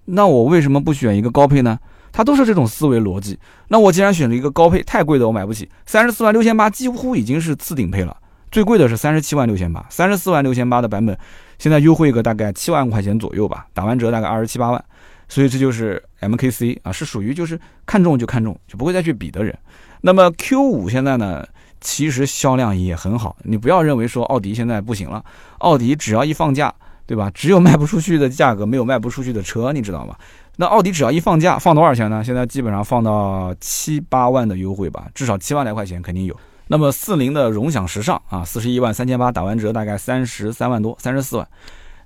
[0.05, 1.79] 那我为什么不选一个高配呢？
[2.13, 3.39] 它都是这种思维逻辑。
[3.69, 8.15] 那我既然选了一个高配，太贵的我买不起，三十四万六千八几乎已经是次顶配了，
[8.53, 11.19] 最贵的是三十七万六千八，三十四万六千八的版本
[11.59, 14.85] 现在优惠个大概七万块钱左右吧，打完折大概二十七八万。
[15.29, 19.57] 所以这就是 MKC 啊，是属于就是看中就看中，就不会再去比的人。
[20.01, 21.47] 那么 Q 五现在呢，
[21.81, 23.37] 其实销量也很好。
[23.43, 25.25] 你不要认为说奥迪现在不行了，
[25.59, 26.73] 奥迪只要一放假，
[27.07, 27.31] 对吧？
[27.35, 30.15] 只有卖不出去的价格，没有卖不出去的车，你知道吗？
[30.57, 32.23] 那奥迪只要一放假，放多少钱呢？
[32.23, 36.37] 现在基本上放到七八万的优惠吧，至少七万来块钱肯定有。
[36.69, 41.49] 那么四零的荣享时尚啊，四十一万三千八，打完折大概三十三万多，三十四万。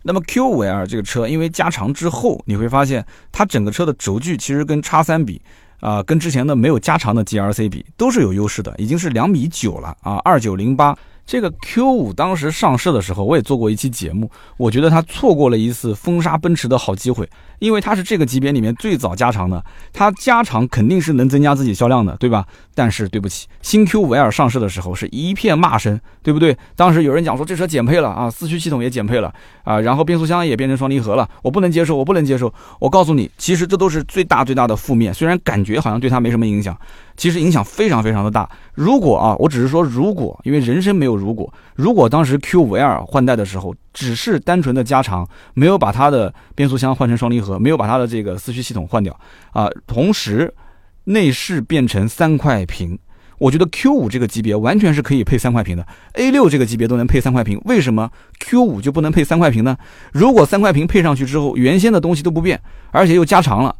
[0.09, 5.39] 那么 Q 五 L 这个车，因为加长之后，你会发现它整个车的轴距其实跟叉三比，
[5.81, 10.97] 啊，跟之前的没有加长的 GLC 比，都是有优势的，已经是两米九了啊，二九零八。
[11.29, 17.29] 这个 Q5 当时上市的时候，我也做过一期节目，我觉得它错过了一次封杀奔驰的好机会。
[17.59, 19.63] 因为它是这个级别里面最早加长的，
[19.93, 22.47] 它加长肯定是能增加自己销量的，对吧？
[22.73, 26.57] 但是对不起，新 Q5L 上市的时候是一片骂声，对不对？
[26.77, 32.51] 当时有人讲说这车减配了啊，四驱系统也减配了啊，然后变速箱也变成双离合了，我不能接受，我不能接受。
[32.79, 36.79] 我告诉你，其实这都是最大最大的负面，虽然感觉好像对它没什么影响，
[37.19, 38.49] 其实影响非常非常的大。
[38.73, 43.75] 如果啊，我只是说如果，因为人生没有如果，如果当时 Q5L 换代的时候。
[43.95, 49.13] 只是单纯的加长，没有把它的变速箱换成双离合，没有把它的这个四驱系统换掉
[49.51, 49.69] 啊。
[49.89, 50.55] 同时，
[51.03, 52.97] 内饰变成三块屏，
[53.39, 58.09] 我觉得 Q 五这个级别完全是可以配三块屏的，A 六这个级别都能配三块屏，为什么
[58.39, 59.77] Q 五就不能配三块屏呢？
[60.13, 62.61] 如果三块屏配上去之后，原先的东西都不变，
[62.93, 63.75] 而且又加长了，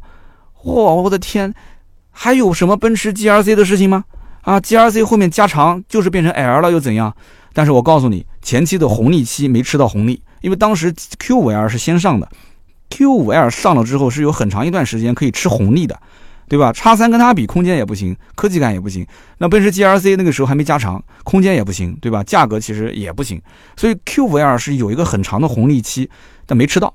[0.65, 1.53] 哇，我的天，
[2.11, 4.03] 还有什么奔驰 GRC 的事情吗？
[4.41, 7.15] 啊，GRC 后面加长就是变成 L 了又怎样？
[7.53, 12.29] 但是我告诉你，前期的红利期没吃到红利，因为当时 Q5L 是先上的
[12.89, 15.99] ，Q5L 上了之后是有很长一段时间可以吃红利的，
[16.47, 16.71] 对吧？
[16.71, 19.05] 叉三跟它比，空间也不行，科技感也不行。
[19.39, 22.23] 那奔驰 GLC 那个时候还没加长，空间也不行，对吧？
[22.23, 23.41] 价格其实也不行，
[23.75, 26.09] 所以 Q5L 是有一个很长的红利期，
[26.45, 26.93] 但没吃到。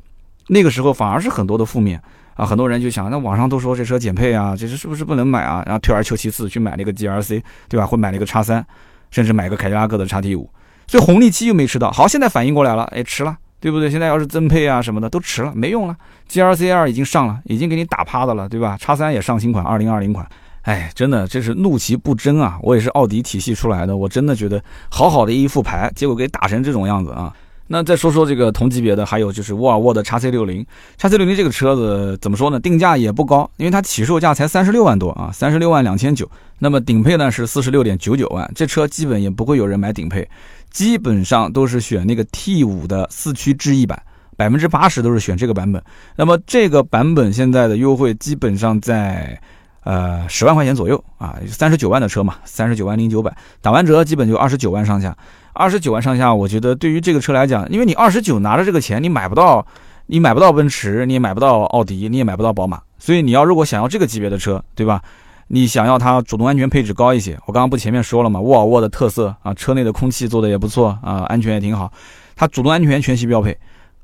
[0.48, 2.00] 那个时候反而是很多的负面
[2.34, 5.62] 啊，很多人就想，那网上都说这车减配啊，这是是不是不能买啊？
[5.66, 7.86] 然后退而求其次去买那个 G R C，对吧？
[7.86, 8.64] 会买那个叉三。
[9.10, 10.50] 甚至买个凯迪拉克的叉 T 五，
[10.88, 11.88] 所以红利期又没吃到。
[11.92, 13.88] 好，现在反应过来了，哎，迟了，对不对？
[13.88, 15.94] 现在要是增配啊什么的都迟了，没用了。
[16.26, 18.76] G R C 二已经上了，已经给你打趴的了，对吧？
[18.80, 20.28] 叉三也上新款，二零二零款。
[20.62, 22.58] 哎，真的这是怒其不争啊！
[22.60, 24.60] 我也是奥迪体系出来的，我真的觉得
[24.90, 27.32] 好好的一副牌，结果给打成这种样子啊！
[27.66, 30.64] 那再说说这个同级别的，还有就是沃尔沃的叉 C 六零，
[30.98, 32.60] 叉 C 六零这个车子怎么说呢？
[32.60, 36.30] 定价也不高，因为它起售价才三十六万多啊，三十六万两千九。
[36.58, 40.28] 那么顶配呢是四十六点九九万，这车基本也不会有人买顶配，
[40.70, 44.00] 基本上都是选那个 T 五的四驱智逸版，
[44.36, 45.82] 百分之八十都是选这个版本。
[46.16, 49.40] 那么这个版本现在的优惠基本上在
[49.84, 55.16] 呃十万块钱左右啊，三十九万的车嘛，三十九万零九百，打完折基本就二十九万上下。
[55.54, 59.64] 二十九万上下，我觉得对于这个车来讲，因为你二十九拿着这个钱，你买不到，
[60.06, 65.00] 你买不到奔驰，你也买不到奥迪，你也买不到宝马，所以你要如果想要这个级别的车，对吧？
[65.46, 68.40] 你想要它主动安全配置高一些，我刚刚不前面说了嘛？
[68.40, 71.92] 沃尔沃的特色啊，车内的空气做的也不错啊，安全也挺好，
[72.34, 73.56] 它主动安全全系标配，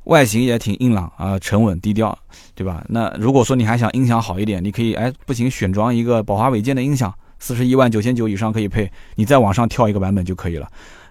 [0.05, 2.16] 外形也挺硬朗啊，沉稳低调，
[2.55, 2.84] 对吧？
[2.88, 10.68] 那如果说你还想音响好一点，你可以哎，不行选装一个宝华韦健的音响，四十一万九千九以上可以配，你再往上跳一个版本就可以了。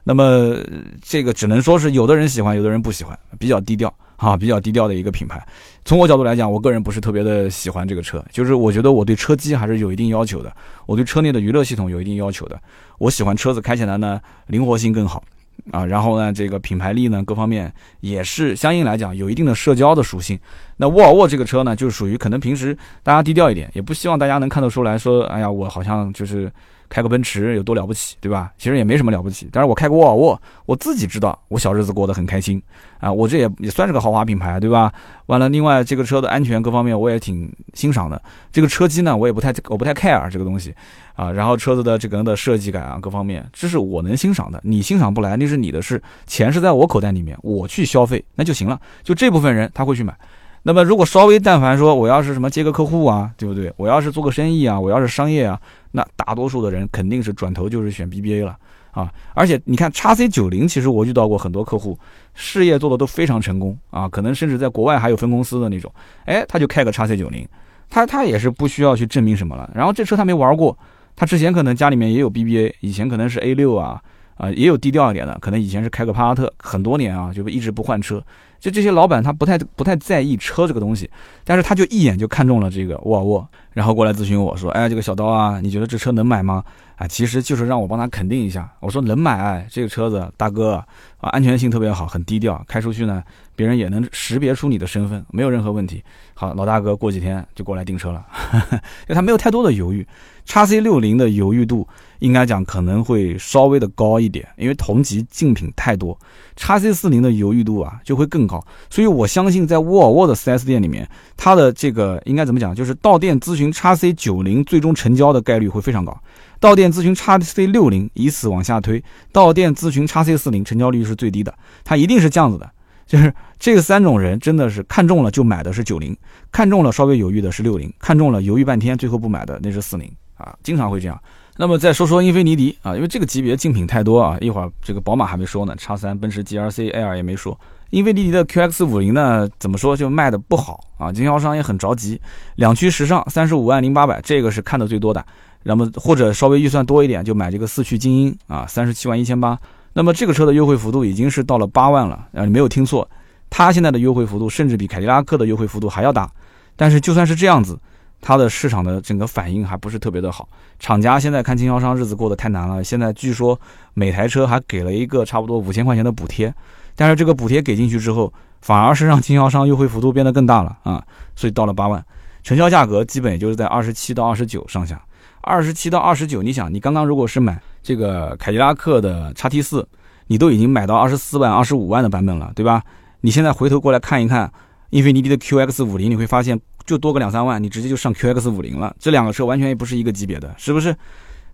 [0.10, 0.56] 那么
[1.04, 5.40] 这个只能说是有的人喜欢，有的人不喜欢，比较低调啊，比较低调的一个品牌。
[5.86, 10.52] 从我角度来讲，我个人不是特别的喜欢这个车，就是我觉得我对车机还是有一定要求的，
[10.88, 12.60] 我对车内的娱乐系统有一定要求的。
[12.98, 15.24] 我喜欢车子开起来呢灵活性更好
[15.72, 20.40] 啊，然后呢这个品牌力呢各方面也是相应来讲有一定的社交的属性。
[20.76, 26.52] 那沃尔沃这个车呢，就属于可能平时大家低调一点，也不希望大家能看得出来说，哎呀，我好像就是。
[26.90, 28.52] 开个奔驰有多了不起，对吧？
[28.58, 29.48] 其实也没什么了不起。
[29.52, 32.62] 但是我开过沃尔沃，我自己知道，我小日子过得很开心
[33.00, 33.12] 啊。
[33.12, 34.92] 我这也也算是个豪华品牌，对吧？
[35.28, 38.22] 完了，另外这个车的安全各方面我也挺欣赏的。
[38.52, 40.74] 这个车机呢，我也不太我不太 care 这个东西
[41.14, 41.32] 啊。
[41.32, 44.60] 然后车子的这个的设计感啊，各方面，这是我能欣赏的。
[44.64, 46.02] 你欣赏不来，那是你的事。
[46.26, 48.80] 钱是在我口袋里面，我去消费那就行了。
[49.04, 50.18] 就这部分人他会去买。
[50.64, 53.72] 那么如果稍微但凡说我要是什么接个客户啊，对不对？
[53.78, 55.60] 我要是做个生意啊，我要是商业啊。
[55.92, 58.56] 那大多数的人肯定是转头就是选 BBA 了，
[58.92, 59.12] 啊。
[59.34, 61.98] 而且你看叉 C 九零，其实我遇到过很多客户，
[62.34, 65.92] 事业做的都非常成功啊，可能甚至在国外还有分公司的那种，
[66.26, 67.48] 哎，他就开个叉 C 九零，
[67.90, 69.70] 他他也是不需要去证明什么了。
[69.74, 70.78] 然后这车他没玩过，
[71.16, 74.02] 他之前可能家里面也有 BBA，以前可能是 A 六啊。
[74.36, 78.24] 啊，也有低调一点的，可能以前是开个帕萨特，很多年啊，就一直不换车。
[78.60, 81.10] 就这些老板，他不太不太在意车这个东西，
[81.44, 86.64] 但是他就一眼就看中了这个沃尔沃，然后过来咨询我说：“哎，这个小刀啊，你觉得这车能买吗？”
[86.98, 88.70] 啊，其实就是让我帮他肯定一下。
[88.82, 90.74] 我说能买，这个车子大哥
[91.18, 93.24] 啊，安全性特别好，很低调，开出去呢，
[93.56, 96.04] 别人也能识别出你的身份，没有任何问题。
[96.34, 98.26] 好，老大哥过几天就过来订车了，
[98.74, 100.06] 因为他没有太多的犹豫。
[100.46, 106.18] 叉 C 六零的犹豫度应该讲可能会稍微的高一点，因为同级竞品太多。
[106.56, 111.08] 叉 C 四零的犹豫度啊就会更高，所以我相信在沃尔沃的 4S 店里面，
[111.38, 116.18] 它的这个应该怎么讲，就是到店咨询叉 C 九零最终成交的概率会非常高。
[116.60, 121.54] 到店咨询叉 C 六零，以此往下推，到店咨询叉 C 四零，成交率是最低的。
[121.84, 122.70] 它一定是这样子的，
[123.06, 126.16] 就是这三种人真的是看中了就买的是九零，
[126.52, 131.22] 看中了稍微犹豫的是六零，看中了犹豫半天最后不买的那是四零啊，经常会这样。
[131.56, 137.58] 那么再说说英菲尼迪啊，因为这个级别竞品太多啊，一会儿这个宝马还没说呢，叉三、奔驰 GLC、L 也没说。
[137.92, 142.22] 英菲尼迪的 QX 五零呢，怎么说就卖的不好啊，经销商也很着急。
[142.56, 145.26] 两驱时尚，三十五万零八百，这个是看的最多的。
[145.64, 149.60] 那么或者稍微预算多一点，就买这个四驱精英啊，三十七万一千八。
[149.94, 153.10] 那么这个车的优惠幅度已经是到了八万了啊，你没有听错，
[153.50, 156.30] 它现在的优惠幅度甚至比凯迪拉克的优惠幅度还要大。
[156.76, 157.78] 但是就算是这样子，
[158.22, 160.48] 它的市场的整个反应还不是特别的好。
[160.78, 163.60] 厂家现在看经销商日子过得太难了，现在据说
[163.96, 166.54] 每台车还给了一个差不多五千块钱的补贴，
[167.00, 171.02] 但是这个补贴给进去之后，反而是让经销商优惠幅度变得更大了啊，
[171.34, 172.06] 所以到了八万，
[172.44, 175.02] 成交价格基本也就是在二十七到二十九上下。
[175.40, 179.88] 二十七到二十九，你想，你刚刚如果是买这个凯迪拉克的叉 T 四，
[180.28, 182.84] 你都已经买到二十四万、二十五万的版本了，对吧？
[183.22, 184.52] 你现在回头过来看一看
[184.90, 188.94] 英菲尼迪的 QX 五零，你会发现就多个两三万，你直接就上 QX 五零了。
[189.00, 190.94] 这两个车完全也不是一个级别的，是不是？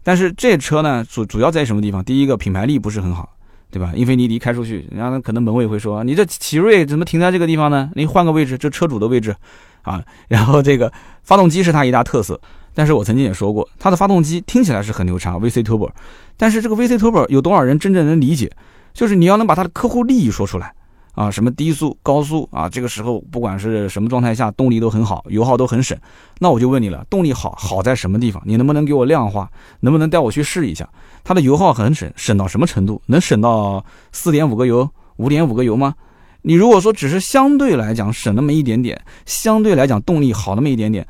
[0.01, 2.03] 但是这车呢，主主要在什么地方？
[2.03, 3.34] 第一个品牌力不是很好，
[3.76, 3.91] 对吧？
[3.93, 7.91] 英菲尼迪开出去，然后可能门卫会说，你这奇瑞怎么停在这个地方呢？
[7.93, 9.36] 你换个位置，这车主的位置
[9.82, 10.01] 啊。
[10.30, 10.89] 然后这个
[11.23, 12.39] 发动机是它一大特色。
[12.73, 15.89] 但是我曾经也说过，它的发动机听起来是很牛叉，VC Turbo，
[16.38, 18.49] 但是这个 VC Turbo 有多少人真正能理解？
[18.93, 20.73] 就是你要能把它的客户利益说出来
[21.16, 25.97] 啊，什么低速、高速啊，这个时候不管是什么状态下，动力都很好，油耗都很省。
[26.39, 28.43] 那我就问你了，动力好好在什么地方？
[28.45, 29.49] 你能不能给我量化？
[29.80, 30.88] 能不能带我去试一下？
[31.24, 33.01] 它的油耗很省，省到什么程度？
[33.07, 35.95] 能省到四点五个油、五点五个油吗？
[36.41, 41.07] 你如果说只是相对来讲省那么一点点，相对来讲动力好那么一点点。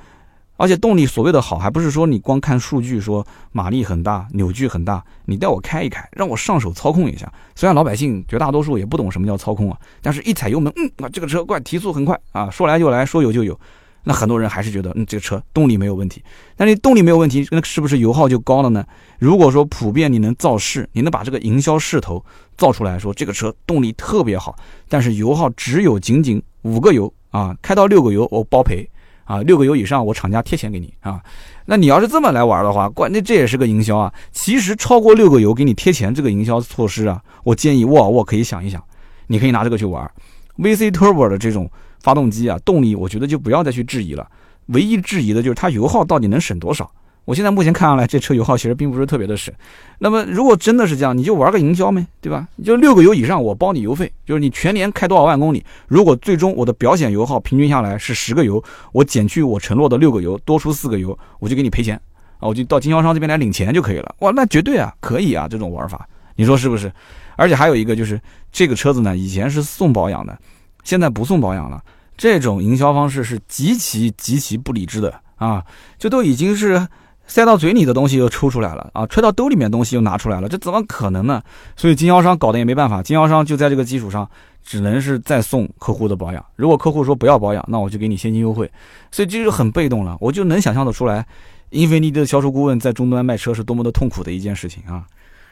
[0.58, 7.32] 而且动力所谓的好，还不是说你光看数据说马力很大、扭矩很大，你带我开一开，让我上手操控一下。
[7.56, 13.60] 虽然老百姓绝大多数也不懂什么叫操控啊，但是一踩油门，嗯，啊，这个车怪提速很快啊，说来就来，说有就有。
[14.08, 16.24] 那很多人还是觉得，嗯，这个车动力没有问题。
[16.56, 18.86] 但是动力没有问题，那是不是油耗就高了呢？
[19.18, 22.24] 如果说普遍你能造势，你能把这个营销势头
[22.56, 24.56] 造出来说这个车动力特别好，
[24.88, 28.88] 但是油耗只有仅仅五个油啊，开到六个油我包赔。
[29.26, 31.22] 啊，六个油以上，我厂家贴钱给你啊。
[31.66, 34.14] 那你要是这么来玩的话，关键这也是个营销啊。
[34.32, 38.82] 其实超过六个油给你贴钱这个营销措施啊，我建议沃尔沃可以想一想，
[39.28, 40.10] 你可以拿这个去玩。
[40.58, 41.70] VC Turbo 的这种
[42.02, 44.26] 发动机啊，动力我觉得就不要再去质疑了，
[44.68, 46.90] 唯一质疑的就是它油耗到底能省多少。
[47.26, 49.52] 我现在目前看上来，这车油耗其实并不是特别的省。
[49.98, 52.48] 那么，如果真的是这样，你就玩个营销呗，对吧？
[52.64, 62.00] 就六个油以上，我包你油费，就是你全年开多少万公里，如果最终我的表显油耗平均下来是十个油，我减去我承诺的六个油，多出四个油，我就给你赔钱
[62.38, 64.14] 啊，我就到经销商这边来领钱就可以了。
[64.20, 66.92] 哇，那绝对啊，可以啊，这种玩法，你说是不是？
[67.38, 68.22] 而且还有一个就是，
[68.52, 70.38] 这个车子呢，以前是送保养的，
[70.84, 71.84] 现在不送保养了，
[72.16, 75.66] 这种营销方式是极其极其不理智的啊，
[75.98, 76.88] 这都已经是。
[77.28, 81.42] 塞到嘴里的东西又抽出来了啊，揣到兜里面东西又拿出来了，这怎么可能呢？
[81.76, 84.30] 所以经销商搞得也没办法，经销商就在这个基础上，
[84.64, 86.46] 只能是再送客户的保养。
[86.56, 88.72] 如果客户说不要保养，那我就给你现金优惠。
[89.12, 91.26] 所以这就很被动了，我就能想象得出来，
[91.72, 95.04] 英菲尼迪的销售顾问在终端卖车是多么的痛苦的一件事情啊。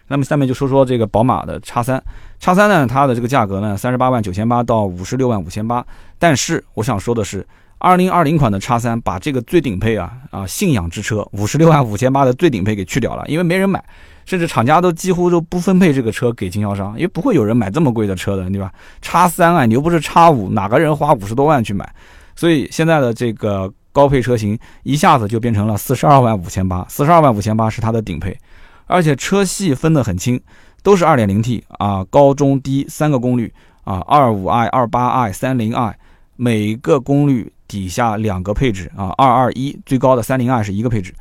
[0.08, 2.02] 那么下面就说说这个宝马的叉三，
[2.40, 5.84] 叉三呢，它的这个价格呢，三十八万九千八到五十六万五千八，
[6.20, 7.46] 但是我想说的是。
[7.84, 13.84] 二零二零款的叉三把这个最顶配啊啊信仰之车五十六万五千八的最顶配给去掉了，因为没人买，
[14.26, 18.72] 甚至厂家都几乎都不分配这个车给经销商，因为不会有人买这么贵的车的，对吧？
[19.02, 21.94] 叉三啊，你又不是叉五，哪个人花五十多万去买？
[22.38, 28.34] 所以现在的这个高配车型一下子就变成了四十二万五千八，四十二万五千八是它的顶配。
[28.88, 30.40] 而且车系分得很清，
[30.84, 33.54] 都是 2.0T 啊，高中低三个功率
[33.84, 35.94] 啊，25i、28i、30i，
[36.38, 41.12] 每个功率底下两个配置啊，221最高的 30i 是一个配置，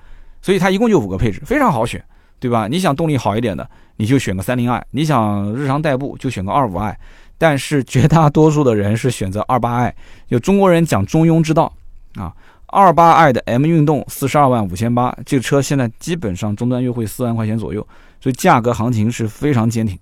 [0.42, 2.05] 所以它一共就五个配置，非常好选，
[2.38, 2.68] 对吧？
[2.68, 6.94] 你想动力好一点的，你就选个 30i；你想日常代步，就选个 25i。
[7.38, 9.90] 但是绝大多数的人是选择 28i，
[10.28, 11.72] 有中国人讲中庸之道
[12.16, 12.30] 啊。
[12.68, 17.86] 28i 的 M 运动四十二万五千八，这个车现在基本上终端优惠四万块钱左右，
[18.20, 19.98] 所以价格行情是非常坚挺。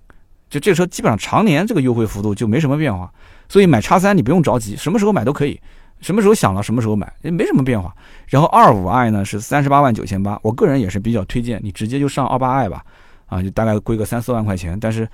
[0.49, 3.09] 就这车基本上常年这个优惠幅度就没什么变化，
[3.47, 5.57] 所以买叉三你不用着急，什么时候买都可以，
[6.01, 7.95] 什么时候想了什么时候买，也没什么变化。
[8.27, 12.83] 然后 25i 呢是三十八万九千八，我个人也是比较推荐你直接就上 28i 吧，
[13.27, 15.07] 啊，就大概贵个三四万块钱，但是。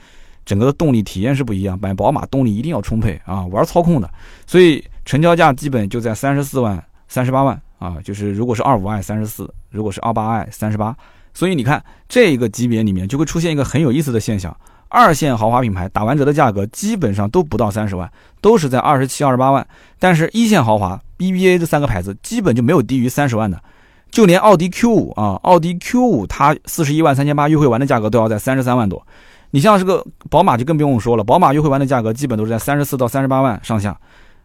[0.48, 4.10] 整个的动力体验是不一样，买宝马动力一定要充沛啊，玩操控的，
[4.46, 10.96] 所以成交价基本就在三十四万、三十八万啊，就是如果是二五 i 三十四，如果是二八 i 三十八，
[11.34, 14.56] 所以你看这个级别里面就会出现一个很有意思的现象，
[14.90, 18.10] 二线豪华品牌打完折的价格基本上都不到三十万，
[18.42, 19.66] 都是在二十七、二十八万，
[20.00, 23.62] 但是一线豪华 BBA 这三个牌子基本就没有低于三十万的，
[24.10, 29.06] 就连奥迪 Q 五啊，奥迪 Q 五它四十一万三千八优惠完的价格都要在三十三万多。
[29.52, 33.98] 你像这个宝马就更不用说了，宝马优惠完的价格基本都是在三十四到三十八万上下，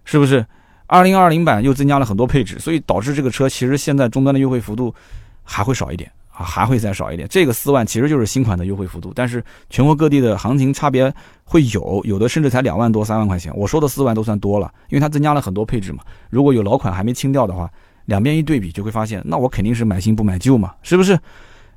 [0.04, 0.44] 是不是？
[0.86, 4.94] 二零二零版又增加了很多配置，所以导致这个车其实现在终端的优惠幅度
[5.42, 7.28] 还会少一点，啊还会再少一点。
[7.28, 11.12] 这个四万其实就是新款的优惠幅度，但是全国各地的行情差别
[11.44, 13.52] 会有，有的甚至才两万多三万块钱。
[13.54, 16.02] 我说的四万都算多了，因为它增加了很多配置嘛。
[16.30, 17.70] 如果有老款还没清掉的话，
[18.06, 21.18] 两边一对比就会发现，那我肯定是买新不买旧嘛，是不是？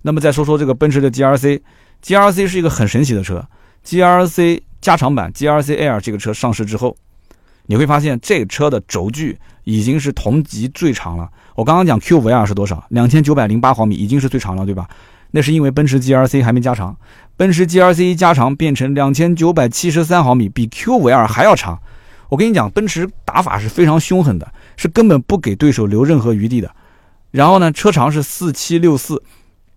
[0.01, 1.61] 那么再说说这个奔驰的 GRC。
[2.01, 3.43] G R C 是一个很神奇的车
[3.81, 6.95] ，G R C 加长版 G R C L 这个车上市之后，
[7.65, 11.29] 你会发现这个车的轴距已经是同级最长了。
[11.53, 12.83] 我刚刚讲 Q 五 L 是多少？
[12.89, 14.87] 两千九百零八毫米，已经是最长了，对吧？
[15.31, 16.95] 那是因为奔驰 G R C 还没加长，
[17.35, 21.77] 奔驰 G R C 一加长变成两千九百七十三毫米，比 Q 五 L 还要长。
[22.29, 26.71] 我跟你讲，奔驰打法是非常凶狠的，是根本不给对手留任何余地的。
[27.31, 29.21] 然后呢，车长是四七六四。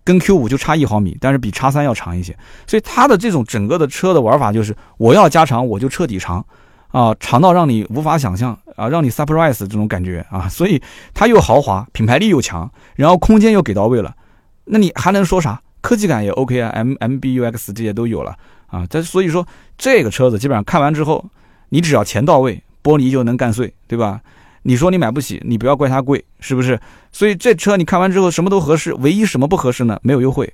[0.05, 2.35] 跟 Q 五就差一毫米，但是比叉三要长一些，
[2.65, 6.43] 所以它的这种整个的车的玩法就是，我要加长我就彻底长，
[6.91, 10.81] 啊，长到让你无法想象啊，让你 surprise 这种感觉啊，所以
[11.13, 14.15] 它又豪华，品牌力又强，然后空间又给到位了，
[14.65, 15.61] 那你还能说啥？
[15.81, 18.35] 科技感也 OK 啊，M M B U X 这些都有了
[18.67, 21.23] 啊，这所以说这个车子基本上看完之后，
[21.69, 24.19] 你只要钱到位，玻璃就能干碎，对吧？
[24.63, 26.77] 你说你买不起，你不要怪它贵，是不是？
[27.13, 29.97] 所以这车你看完之后什么都合适，唯一什么不合适呢？
[30.03, 30.53] 没有优惠，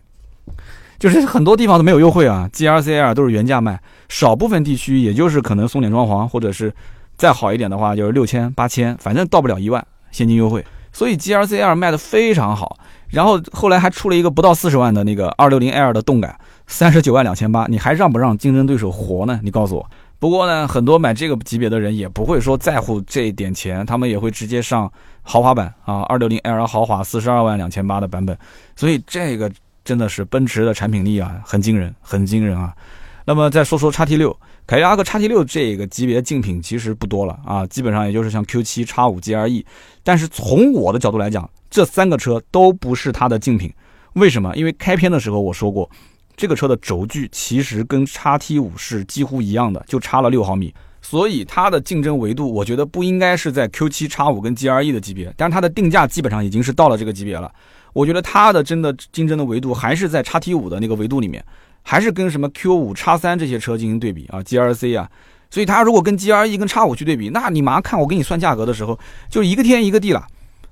[1.00, 2.50] 就是很多地方都没有优惠啊。
[2.52, 3.80] ，G R C R 都是原价卖，
[4.10, 6.74] 少部分地区也就是可能送点装潢，或者是
[7.16, 10.66] 再好一点的话就是六千八千，反正到不了一万现金优惠。
[10.92, 12.78] 所以 G R C R 卖的非常好，
[13.10, 19.40] 然后后来还出了一个不到四十万的那个二六零 L 的动感，三十九万两千八，你还让不让竞争对手活呢？
[19.44, 19.86] 你告诉我。
[20.18, 24.90] 不过呢，很多买这个级别的人也不会说在乎这一点钱，他们也会直接上
[25.22, 28.36] 豪华版啊，二六零 L 豪华四十二万两千八的版本。
[28.78, 29.52] 所以这个
[29.86, 32.76] 真的是奔驰的产品力啊，很惊人，很惊人啊。
[33.24, 39.66] 那么再说说叉 T 六，凯迪拉克叉 T 六这个级别竞品其实不多了啊，基本上也就是像 Q 七、叉五、G R E。
[40.04, 43.74] 但是从我的角度来讲，这三个车都不是它的竞品。
[44.16, 44.54] 为什么？
[44.56, 45.90] 因为开篇的时候我说过。
[46.38, 57.50] 这个车的轴距其实跟叉 T 五是几乎一样的，就差了六毫米，所以它的竞争维度，我觉得不应该是在 Q 七、叉五跟 G R E 的级别，但是它的定价基本上已经是到了这个级别了。
[57.96, 61.42] 我觉得它的真的竞争的维度还是在叉 T 五的那个维度里面，
[61.82, 65.10] 还是跟什么 Q 五、叉三这些车进行对比啊，GRC 啊，
[65.50, 70.28] 所以它如果跟 GRE 跟叉五去对比，那你马上看我给你算价格的时候，就一个天一个地了。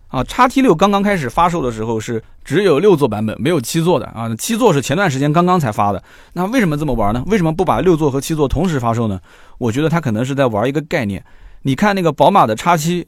[0.09, 4.29] 啊，叉 T 六刚刚开始发售的时候是只有六座版本，没有七座的啊。
[4.35, 6.03] 七座是前段时间刚刚才发的。
[6.33, 7.23] 那为什么这么玩呢？
[7.27, 9.19] 为什么不把六座和七座同时发售呢？
[9.57, 11.23] 我觉得它可能是在玩一个概念。
[11.63, 13.07] 你看那个宝马的叉七，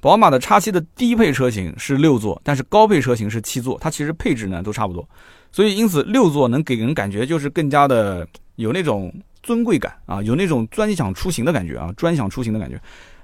[0.00, 5.08] 宝马的叉七的低配车型是六座，但是高配车型是七座，它其实配置呢都差不多。
[5.50, 8.26] 所以因此六座能给人感觉就是更加的
[8.56, 12.80] 有那种尊贵感啊，有那种专享出行的感觉啊，专享出行的感觉。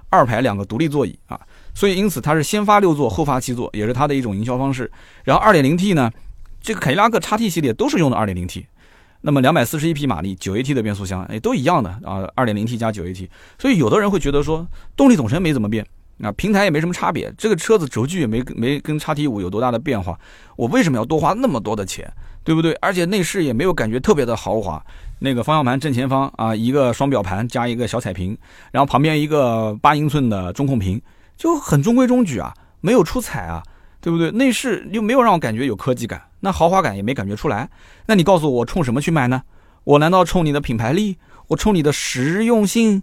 [0.08, 1.40] 二排两个独立座椅啊。
[1.74, 4.90] 所以，因此它是先发六座，后发七座，也是它的一种营销方式。
[5.24, 6.10] 然后，2.0T 呢，
[6.60, 8.66] 这个凯迪拉克 XT 系列都是用的 2.0T，
[9.22, 13.26] 那么241匹马力，9AT 的变速箱，哎，都一样的啊，2.0T 加 9AT。
[13.58, 15.86] 所以，有的人会觉得说，动力总成没怎么变
[16.20, 20.18] 啊，平台也没什么差别，这个车子轴距也没没跟叉 T 五有多大的变化，
[20.56, 22.12] 我为什么要多花那么多的钱，
[22.44, 22.72] 对不对？
[22.74, 24.84] 而且内饰也没有感觉特别的豪华，
[25.20, 28.36] 那个方向盘正前方啊，一个双表盘加一个小彩屏，
[28.70, 31.00] 然后旁边一个八英寸的中控屏。
[31.34, 33.60] 就很中规中矩啊，没有出彩啊，
[34.00, 34.30] 对不对？
[34.30, 37.68] 内饰又没有让我感觉有科技感，那豪华感也没感觉出来。
[38.06, 39.42] 那你告诉，我冲什么去买呢？
[39.82, 41.16] 我难道冲你的品牌力？
[41.48, 43.02] 我冲你的实用性？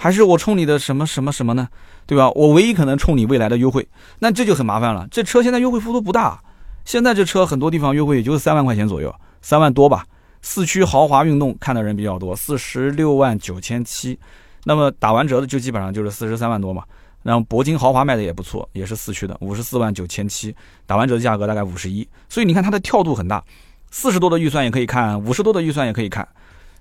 [0.00, 1.68] 还是我冲你的什么什么什么呢？
[2.06, 2.30] 对吧？
[2.30, 3.86] 我唯一可能冲你未来的优惠，
[4.20, 5.06] 那这就很麻烦了。
[5.10, 6.40] 这车现在优惠幅度不大，
[6.84, 10.06] 现在这车很多地方优惠也就是三万块钱左右，三万多吧。
[10.40, 14.16] 四驱豪华运动看的人比较多，四十六万九千七，
[14.64, 16.84] 那么打完折的就基本上就是四十三万多嘛。
[17.24, 20.54] 然后铂金豪华卖的也不错，也是四驱的，五十四万九千七，
[20.86, 22.08] 打完折的价格大概五十一。
[22.28, 23.42] 所以你看它的跳度很大，
[23.90, 26.26] 四十多的预算也可以看，五十多的预算也可以看。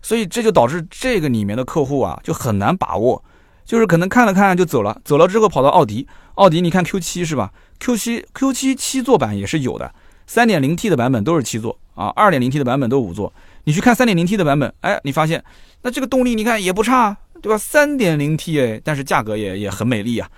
[0.08, 3.22] 所以这就导致这个里面的客户啊就很难把握，
[3.66, 7.52] 就是可能看了看就走了，走了之后跑到奥迪，奥迪你看 Q7 是吧
[7.82, 9.94] ？Q7 Q7 七座版也是有的，
[10.26, 13.34] 三点零 T 的版本都是七座啊，二点零 T 的版本都是五座。
[13.66, 15.44] 你去看三点零 T 的版本，哎，你发现
[15.82, 17.58] 那这个动力你看也不差，对吧？
[17.58, 20.30] 三点零 T 哎，但是价格也也很美丽啊，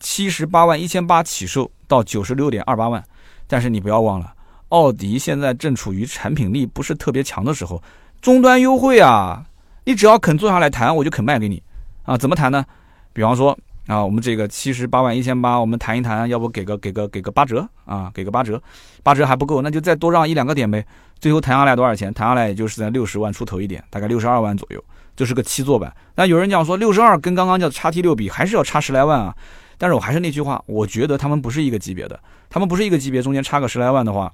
[0.00, 3.04] 七十八万一千八起售到九十六点二八万，
[3.46, 4.32] 但是你不要忘了，
[4.70, 7.82] 奥迪现在正处于产品力不是特别强的时候。
[8.20, 9.46] 终端优惠啊，
[9.84, 11.62] 你只要肯坐下来谈，我就肯卖给你，
[12.02, 12.64] 啊，怎么谈呢？
[13.12, 13.56] 比方说
[13.86, 18.60] 啊，我们这个七十八万一千八，我们谈一谈，要不给个给个给个八折啊，给个八折，
[19.02, 20.84] 八折还不够，那就再多让一两个点呗。
[21.20, 22.12] 最后谈下来多少钱？
[22.12, 24.84] 谈下来也就是在六十万出头一点，大概六十二万左右，
[25.16, 25.92] 就是个七座版。
[26.16, 29.34] 那有人讲说六十二跟刚刚叫叉 T 六比，还是要差十来万啊。
[29.78, 32.18] 但是我还是那句话，我觉得他们不是一个级别的，
[32.50, 34.32] 他们不是一个级别，中间差个十来万的话，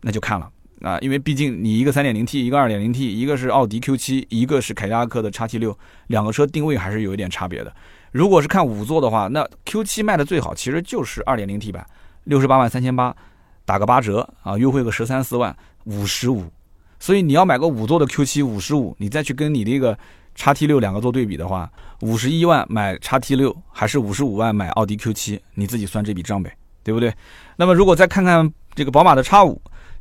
[0.00, 0.48] 那就看了。
[0.82, 5.74] 啊，因为毕竟你一个 3.0T，一个 2.0T，一个是奥迪 Q7，一个是凯迪拉克的 XT6，
[6.08, 7.74] 两个车定位还是有一点差别的。
[8.12, 11.86] 如果是看五座的话，那 Q7 卖的最好，其实就是 2.0T 版，
[12.24, 13.16] 六十八万三千八，
[13.64, 16.44] 打个八折啊，优惠个十三四万，五十五。
[17.00, 19.98] 所以你要买个五座的 Q7，五十五，你再去跟你这个
[20.36, 21.70] XT6 两个做对比的话，
[22.02, 26.54] 五十一万买 XT6 还是五十五万买奥迪 Q7，你自己算这笔账呗，
[26.84, 27.14] 对不对？
[27.56, 29.56] 那么如果再看看这个宝马的 X5。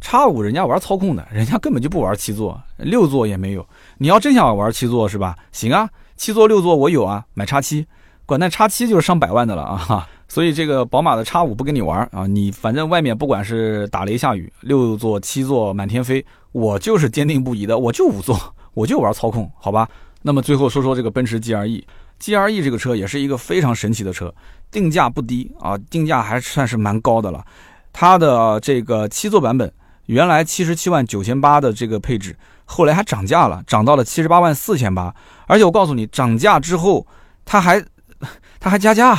[0.06, 3.68] 叉五人家玩操控的，人家根本就不玩七座，六座也没有。
[3.97, 5.36] 你要真想玩七座是吧？
[5.51, 7.84] 行啊，七座六座我有啊，买叉七，
[8.24, 10.08] 管那叉七就是上百万的了啊。
[10.28, 18.39] 所以这个宝马的叉五不跟你玩啊，你反正外面不管是打雷下雨，六座七座满天飞，我就是坚定不移的，我就五座，
[18.76, 19.89] 我就玩操控，好吧？
[20.22, 24.32] 那么最后说说这个奔驰 G R E，G R E 这个车也是一个非常神奇的车，
[24.70, 27.43] 定价不低啊，定价还算是蛮高的了。
[27.91, 29.74] 它的这个七座版本。
[30.08, 32.36] 原来七十七万九千八的这个配置，
[32.66, 35.14] 后来还涨价了，涨到了七十八万四千八。
[35.47, 37.06] 而且我告诉你，涨价之后，
[37.43, 37.84] 它还，
[38.60, 39.18] 它还加价，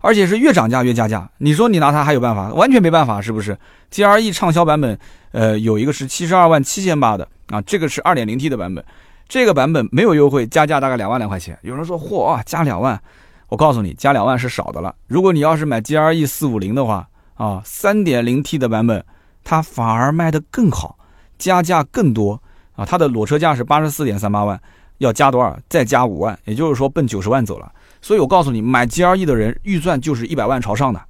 [0.00, 1.30] 而且是越涨价越加价。
[1.38, 2.52] 你说你拿它还有办法？
[2.54, 3.58] 完全没办法，是不是
[3.90, 4.98] ？GRE 畅销版本，
[5.32, 8.84] 呃，有一个是七十二万七千八的啊，这个是二点零 T 的版本，
[9.28, 11.58] 这个版本没有优惠，加价大概两万来块钱。
[11.62, 13.00] 有人说，嚯啊，加两万，
[13.48, 14.94] 我告诉你，加两万是少的了。
[15.06, 19.04] 如果你要是买 GRE 四五零的话，啊，三点零 T 的版本。
[19.44, 20.98] 它反而卖得更好，
[21.38, 22.42] 加价更多
[22.74, 22.84] 啊！
[22.84, 24.58] 它的裸车价是八十四点三八万，
[24.98, 25.56] 要加多少？
[25.68, 27.70] 再加五万，也就是说奔九十万走了。
[28.00, 31.00] 所以我告诉你，买 G R E 的人预算就是一百万朝上的。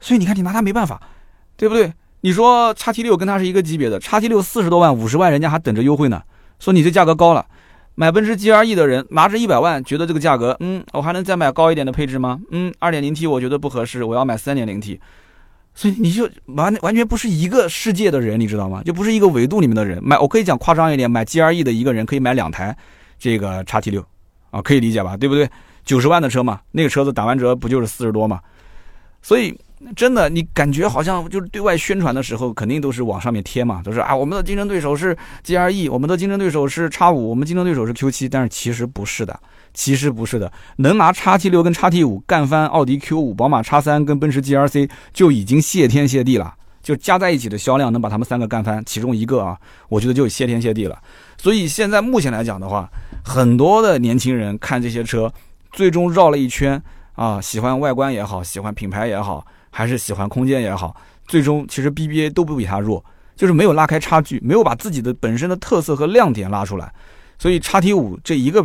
[0.00, 1.00] 所以你看，你拿它没办法，
[1.56, 1.92] 对不对？
[2.22, 6.22] 你说叉 T 六跟它是一个级别的，叉 T 六四十多万、五十万，人家还等着优惠呢。
[6.58, 7.44] 说你这价格高了，
[7.94, 12.40] 买奔驰 G R E 的人拿着一百万，觉得这个价格，嗯，我还能再买高一点的配置吗？
[12.50, 15.00] 嗯，二点零 T 我觉得不合适，我要买三点零 T。
[15.74, 18.82] 所以你就完完全不是一个世界的人，你知道吗？
[18.84, 20.02] 就不是一个维度里面的人。
[20.02, 22.76] 买我可以讲夸张一点，买 GRE 的一个人可以买两台
[23.18, 24.04] 这个叉 T 六
[24.50, 25.16] 啊，可以理解吧？
[25.16, 25.48] 对不对？
[25.84, 28.40] 九十万的车嘛，那个车子打完折不就是四十多嘛？
[29.20, 29.58] 所以
[29.94, 39.38] 真的，你感觉好像就是对外宣传的时候，肯定都是往上面贴嘛，都是啊，我们的竞争对手是 GRE，我们的竞争对手是叉五，我们竞争对手是 Q 七，但是其实不是的。
[39.74, 46.54] 其实不是的，能拿叉 T 六跟叉 T 五干翻奥迪 Q 五、宝马叉三跟奔驰 G R C 就已经谢天谢地了。
[46.80, 49.58] 就加在一起的销量能把他们三个干翻，其中一个啊，
[49.88, 50.96] 我觉得就谢天谢地了。
[51.36, 52.88] 所以现在目前来讲的话，
[53.24, 55.32] 很多的年轻人看这些车，
[55.72, 56.80] 最终绕了一圈
[57.14, 59.44] 啊，喜欢外观也好，喜欢品牌也好，
[59.74, 60.96] 还是喜欢空间也好，
[61.26, 63.04] 最终其实 B B A 都不比它弱，
[63.34, 66.92] 就是没有拉开差距，没有把自己的本身的特色和亮点拉出来。
[67.38, 68.64] 所以叉 T 五这一个。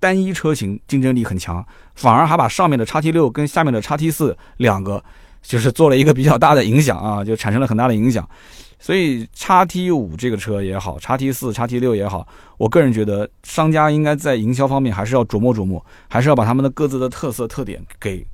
[0.00, 5.02] 单一车型竞争力很强，反而还把上面的叉 T 六跟下面的叉 T 四两个，
[5.40, 8.28] 就是做了一个比较大的影响啊，就产生了很大的影响。
[8.78, 12.28] 所以叉 T 五这个车也好，叉 T 四、叉 T 六也好，
[12.58, 18.26] 我个人觉得商家应该在营销方面还是要琢磨琢磨，还是要把他们的各自的特色特点给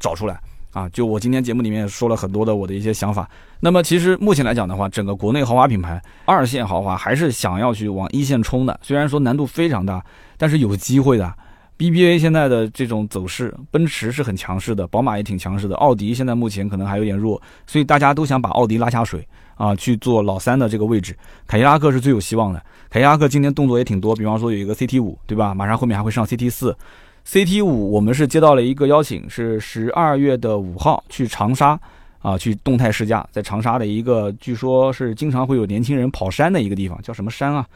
[0.00, 0.40] 找出来。
[0.72, 3.28] 啊，就我今天节目里面说了很多的我的一些想法。
[3.60, 8.80] 那么其实目前来讲的话，整个国内豪华品牌二线豪华还是想要去往一线冲的。
[8.82, 10.04] 虽然说难度非常大，
[10.36, 11.32] 但是有机会的。
[11.78, 21.16] BBA 现在的这种走势，奔驰是很强势的，宝马也挺强势的，奥迪现在目前可能还有点弱，所以大家都想把奥迪拉下水啊，去做老三的这个位置。
[21.46, 25.52] 凯迪拉克是最有希望的，凯迪拉克今天动作也挺多，比方说有一个 CT 五，对吧？
[25.54, 26.76] 马上后面还会上 CT 四
[27.26, 31.78] ，CT 五我们是接到了一个邀请，是十二月的五号去长沙
[32.20, 37.66] 啊，去动态试驾，在长沙的一个据说是经常会有年轻人跑山的一个地方，叫什么山啊？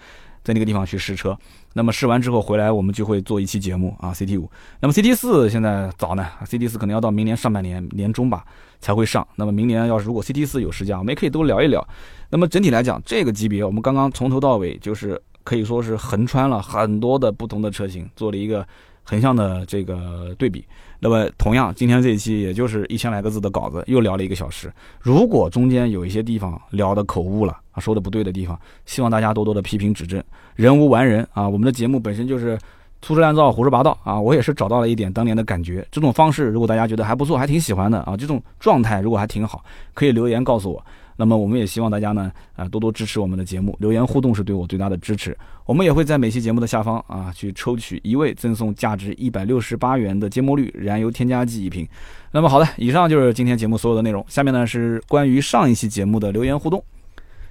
[0.45, 1.37] 在那个地方去试车，
[1.73, 4.13] 那么试完之后回来，我们就会做一期节目啊。
[4.15, 8.45] CT 五，那么 CT 四现在早呢，CT 四可能要到明年上半年年中吧
[8.79, 9.27] 才会上。
[9.35, 11.85] 那么明年要是如果 CT 四有试驾，我们也可以都聊一聊。
[12.31, 18.65] 那么整体来讲，这个级别我们刚刚从头到尾就是可以说是横穿了很多的不同的车型，做了一个
[19.07, 20.63] 横向的这个对比。
[20.99, 24.73] 那么同样，今天这一期也就是一千来个字的稿子，又聊了一个小时。
[25.01, 30.23] 如果中间有一些地方聊的口误了啊，说的不对的地方，希望大家多多的批评指正。
[30.55, 32.59] 人无完人啊，我们的节目本身就是
[33.03, 34.19] 粗制滥造、胡说八道啊。
[34.19, 40.83] 我也是找到了一点当年的感觉，这种方式如果大家觉得还不错，还挺喜欢的啊，这种状态如果还挺好，可以留言告诉我。
[41.17, 45.37] 那么我们也希望大家呢，啊多多支持我们的节目，留言互动是对我最大的支持。
[45.65, 51.89] 我们也会在每期节目的下方啊，去抽取一位赠送价值一百六十八元的芥末绿燃油添加剂一瓶。
[52.31, 54.25] 那么好的，以上就是今天节目所有的内容。
[54.29, 56.83] 下面呢是关于上一期节目的留言互动。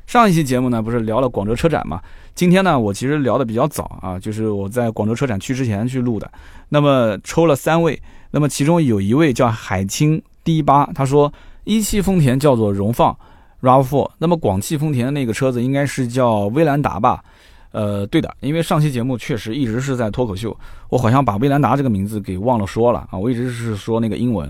[0.05, 1.99] 上一期节目呢不是聊了广州车展嘛？
[2.35, 6.31] 今天呢我其实聊的比较早啊，就是我在广州车展去之前去录的。
[6.69, 7.99] 那么抽了三位，
[8.29, 13.17] 那么其中有一位叫海清 D 八，他说一汽丰田叫做荣放。
[13.61, 17.23] RAV4，那么广汽丰田的那个车子应该是叫威兰达吧？
[17.71, 20.55] 呃，对的，因为上期节目确实一直是在脱口秀，
[20.89, 24.49] 我好像把威兰达这个名字给忘了说了啊，我一直是说那个英文。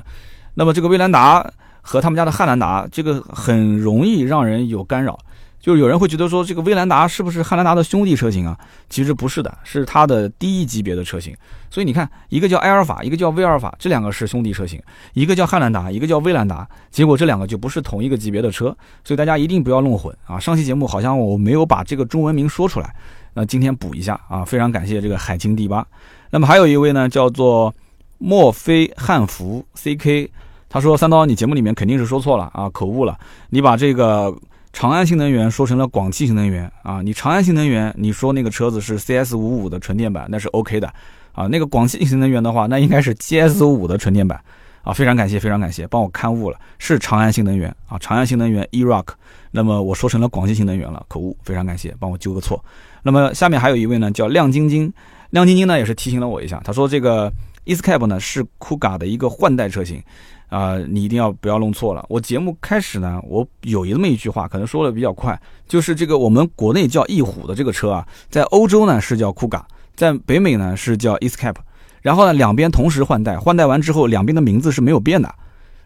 [0.53, 1.45] 那么这个威兰达
[1.81, 5.17] 和他们家的汉兰达，这个很容易让人有干扰。
[5.65, 8.55] 就是有人会觉得说，这个威兰达是不是汉兰达的兄弟车型啊？
[8.87, 11.35] 其实不是的，是它的低一级别的车型。
[11.71, 14.79] 所以你看，一个叫埃尔法，一个叫威尔法，这两个是兄弟车型；
[15.13, 18.65] 一个叫汉兰达，一个叫威兰达，结果这两个就不是同一个级别的车。
[19.03, 20.39] 所以大家一定不要弄混啊！
[20.39, 22.95] 上期节目好像我没有把这个中文名说出来，
[23.33, 24.45] 那今天补一下啊！
[24.45, 25.83] 非常感谢这个海清第八。
[26.29, 27.73] 那么还有一位呢，叫做
[28.19, 30.29] 墨菲汉服 CK，
[30.69, 33.17] 他说三刀，你节目里面肯定是说错了啊，口误了，
[33.49, 34.31] 你把这个。
[34.75, 37.01] 长安新能源说成了广汽新能源啊！
[37.01, 40.93] 你长安新能源，你说那个车子是 CS 五五的纯电版，那是 OK 的
[41.31, 41.47] 啊。
[41.47, 44.37] 那个广汽新能源的话，那应该是 GS 五的纯电版
[44.83, 44.91] 啊。
[44.91, 47.97] 非常感谢，非常感谢，帮我刊物了，是长安新能源啊。
[47.99, 49.13] 长安新能源 e-rock，
[49.49, 52.61] 那么我说成了广汽新能源了，口误，非常感谢，帮我纠个错。
[53.01, 54.91] 那么下面还有一位呢，叫亮晶晶，
[55.29, 57.31] 亮晶晶呢也是提醒了我一下，他说这个
[57.63, 60.03] Escape 呢是酷咖的一个换代车型。
[60.47, 62.05] 啊，你一定要不要弄错了。
[62.09, 69.65] 我节目开始呢，我有这么一句话，可能说的比较快，就是这个我们国内叫翼虎的这个车啊，在欧洲呢是叫酷咖，
[69.95, 71.55] 在北美呢是叫 Escape，
[72.01, 75.33] 然后呢两边同时换代，换代完之后两边的名字是没有变的，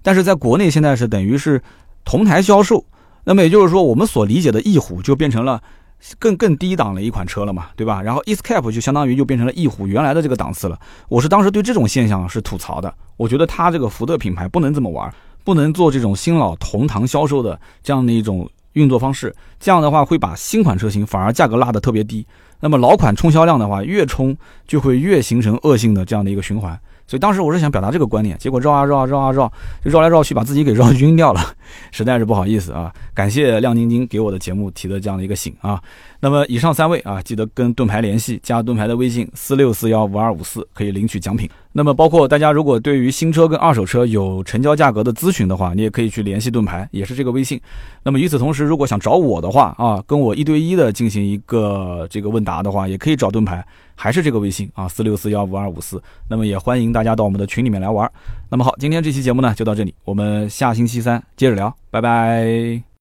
[0.02, 1.62] 但是在国内现在是等于是
[2.04, 2.86] 同台销售，
[3.24, 5.62] 那么也就是说我们所理解的翼虎就变成了。
[6.18, 8.02] 更更低档的一款车了嘛，对吧？
[8.02, 10.80] 然后 Escape 就相当于就变成了翼虎原来的这个档次了。
[11.08, 19.36] 我是当时对这种现象是吐槽的，我觉得它这个福特品牌不能这么玩，不能做这种新老同堂销售的这样的一种运作方式。
[19.60, 22.26] 这样的话会把新款车型反而价格拉得特别低，
[22.60, 24.36] 那么老款冲销量的话越冲
[24.68, 26.80] 就会越形成恶性的这样的一个循环。
[27.10, 29.52] 所以当时我是想表达这个观点，结果绕啊绕啊绕啊绕，
[29.84, 31.42] 就绕来绕去，把自己给绕晕掉了，
[31.90, 32.94] 实在是不好意思啊！
[33.16, 35.82] 感谢亮晶晶给我的节目提的这样的一个醒啊。
[36.20, 41.50] 那么以上三位啊，记得跟盾牌联系，加盾牌的微信四六四幺五二五四，可以领取奖品。
[41.80, 47.58] 那么包括大家如果对于新车跟二手车有成交价格的咨询的话，你也可以去联系盾牌，也是这个微信。
[48.04, 53.66] 那么与此同时，如果想找我的话啊，跟我一对一的进行一个这个问答的话，也可以找盾牌，
[53.96, 56.04] 还是这个微信啊，四六四幺五二五四。
[56.28, 58.12] 那么也欢迎大家到我们的群里面来玩。
[58.50, 62.90] 那么好，今天这期节目呢就到这里，我们下星期三接着聊，拜拜。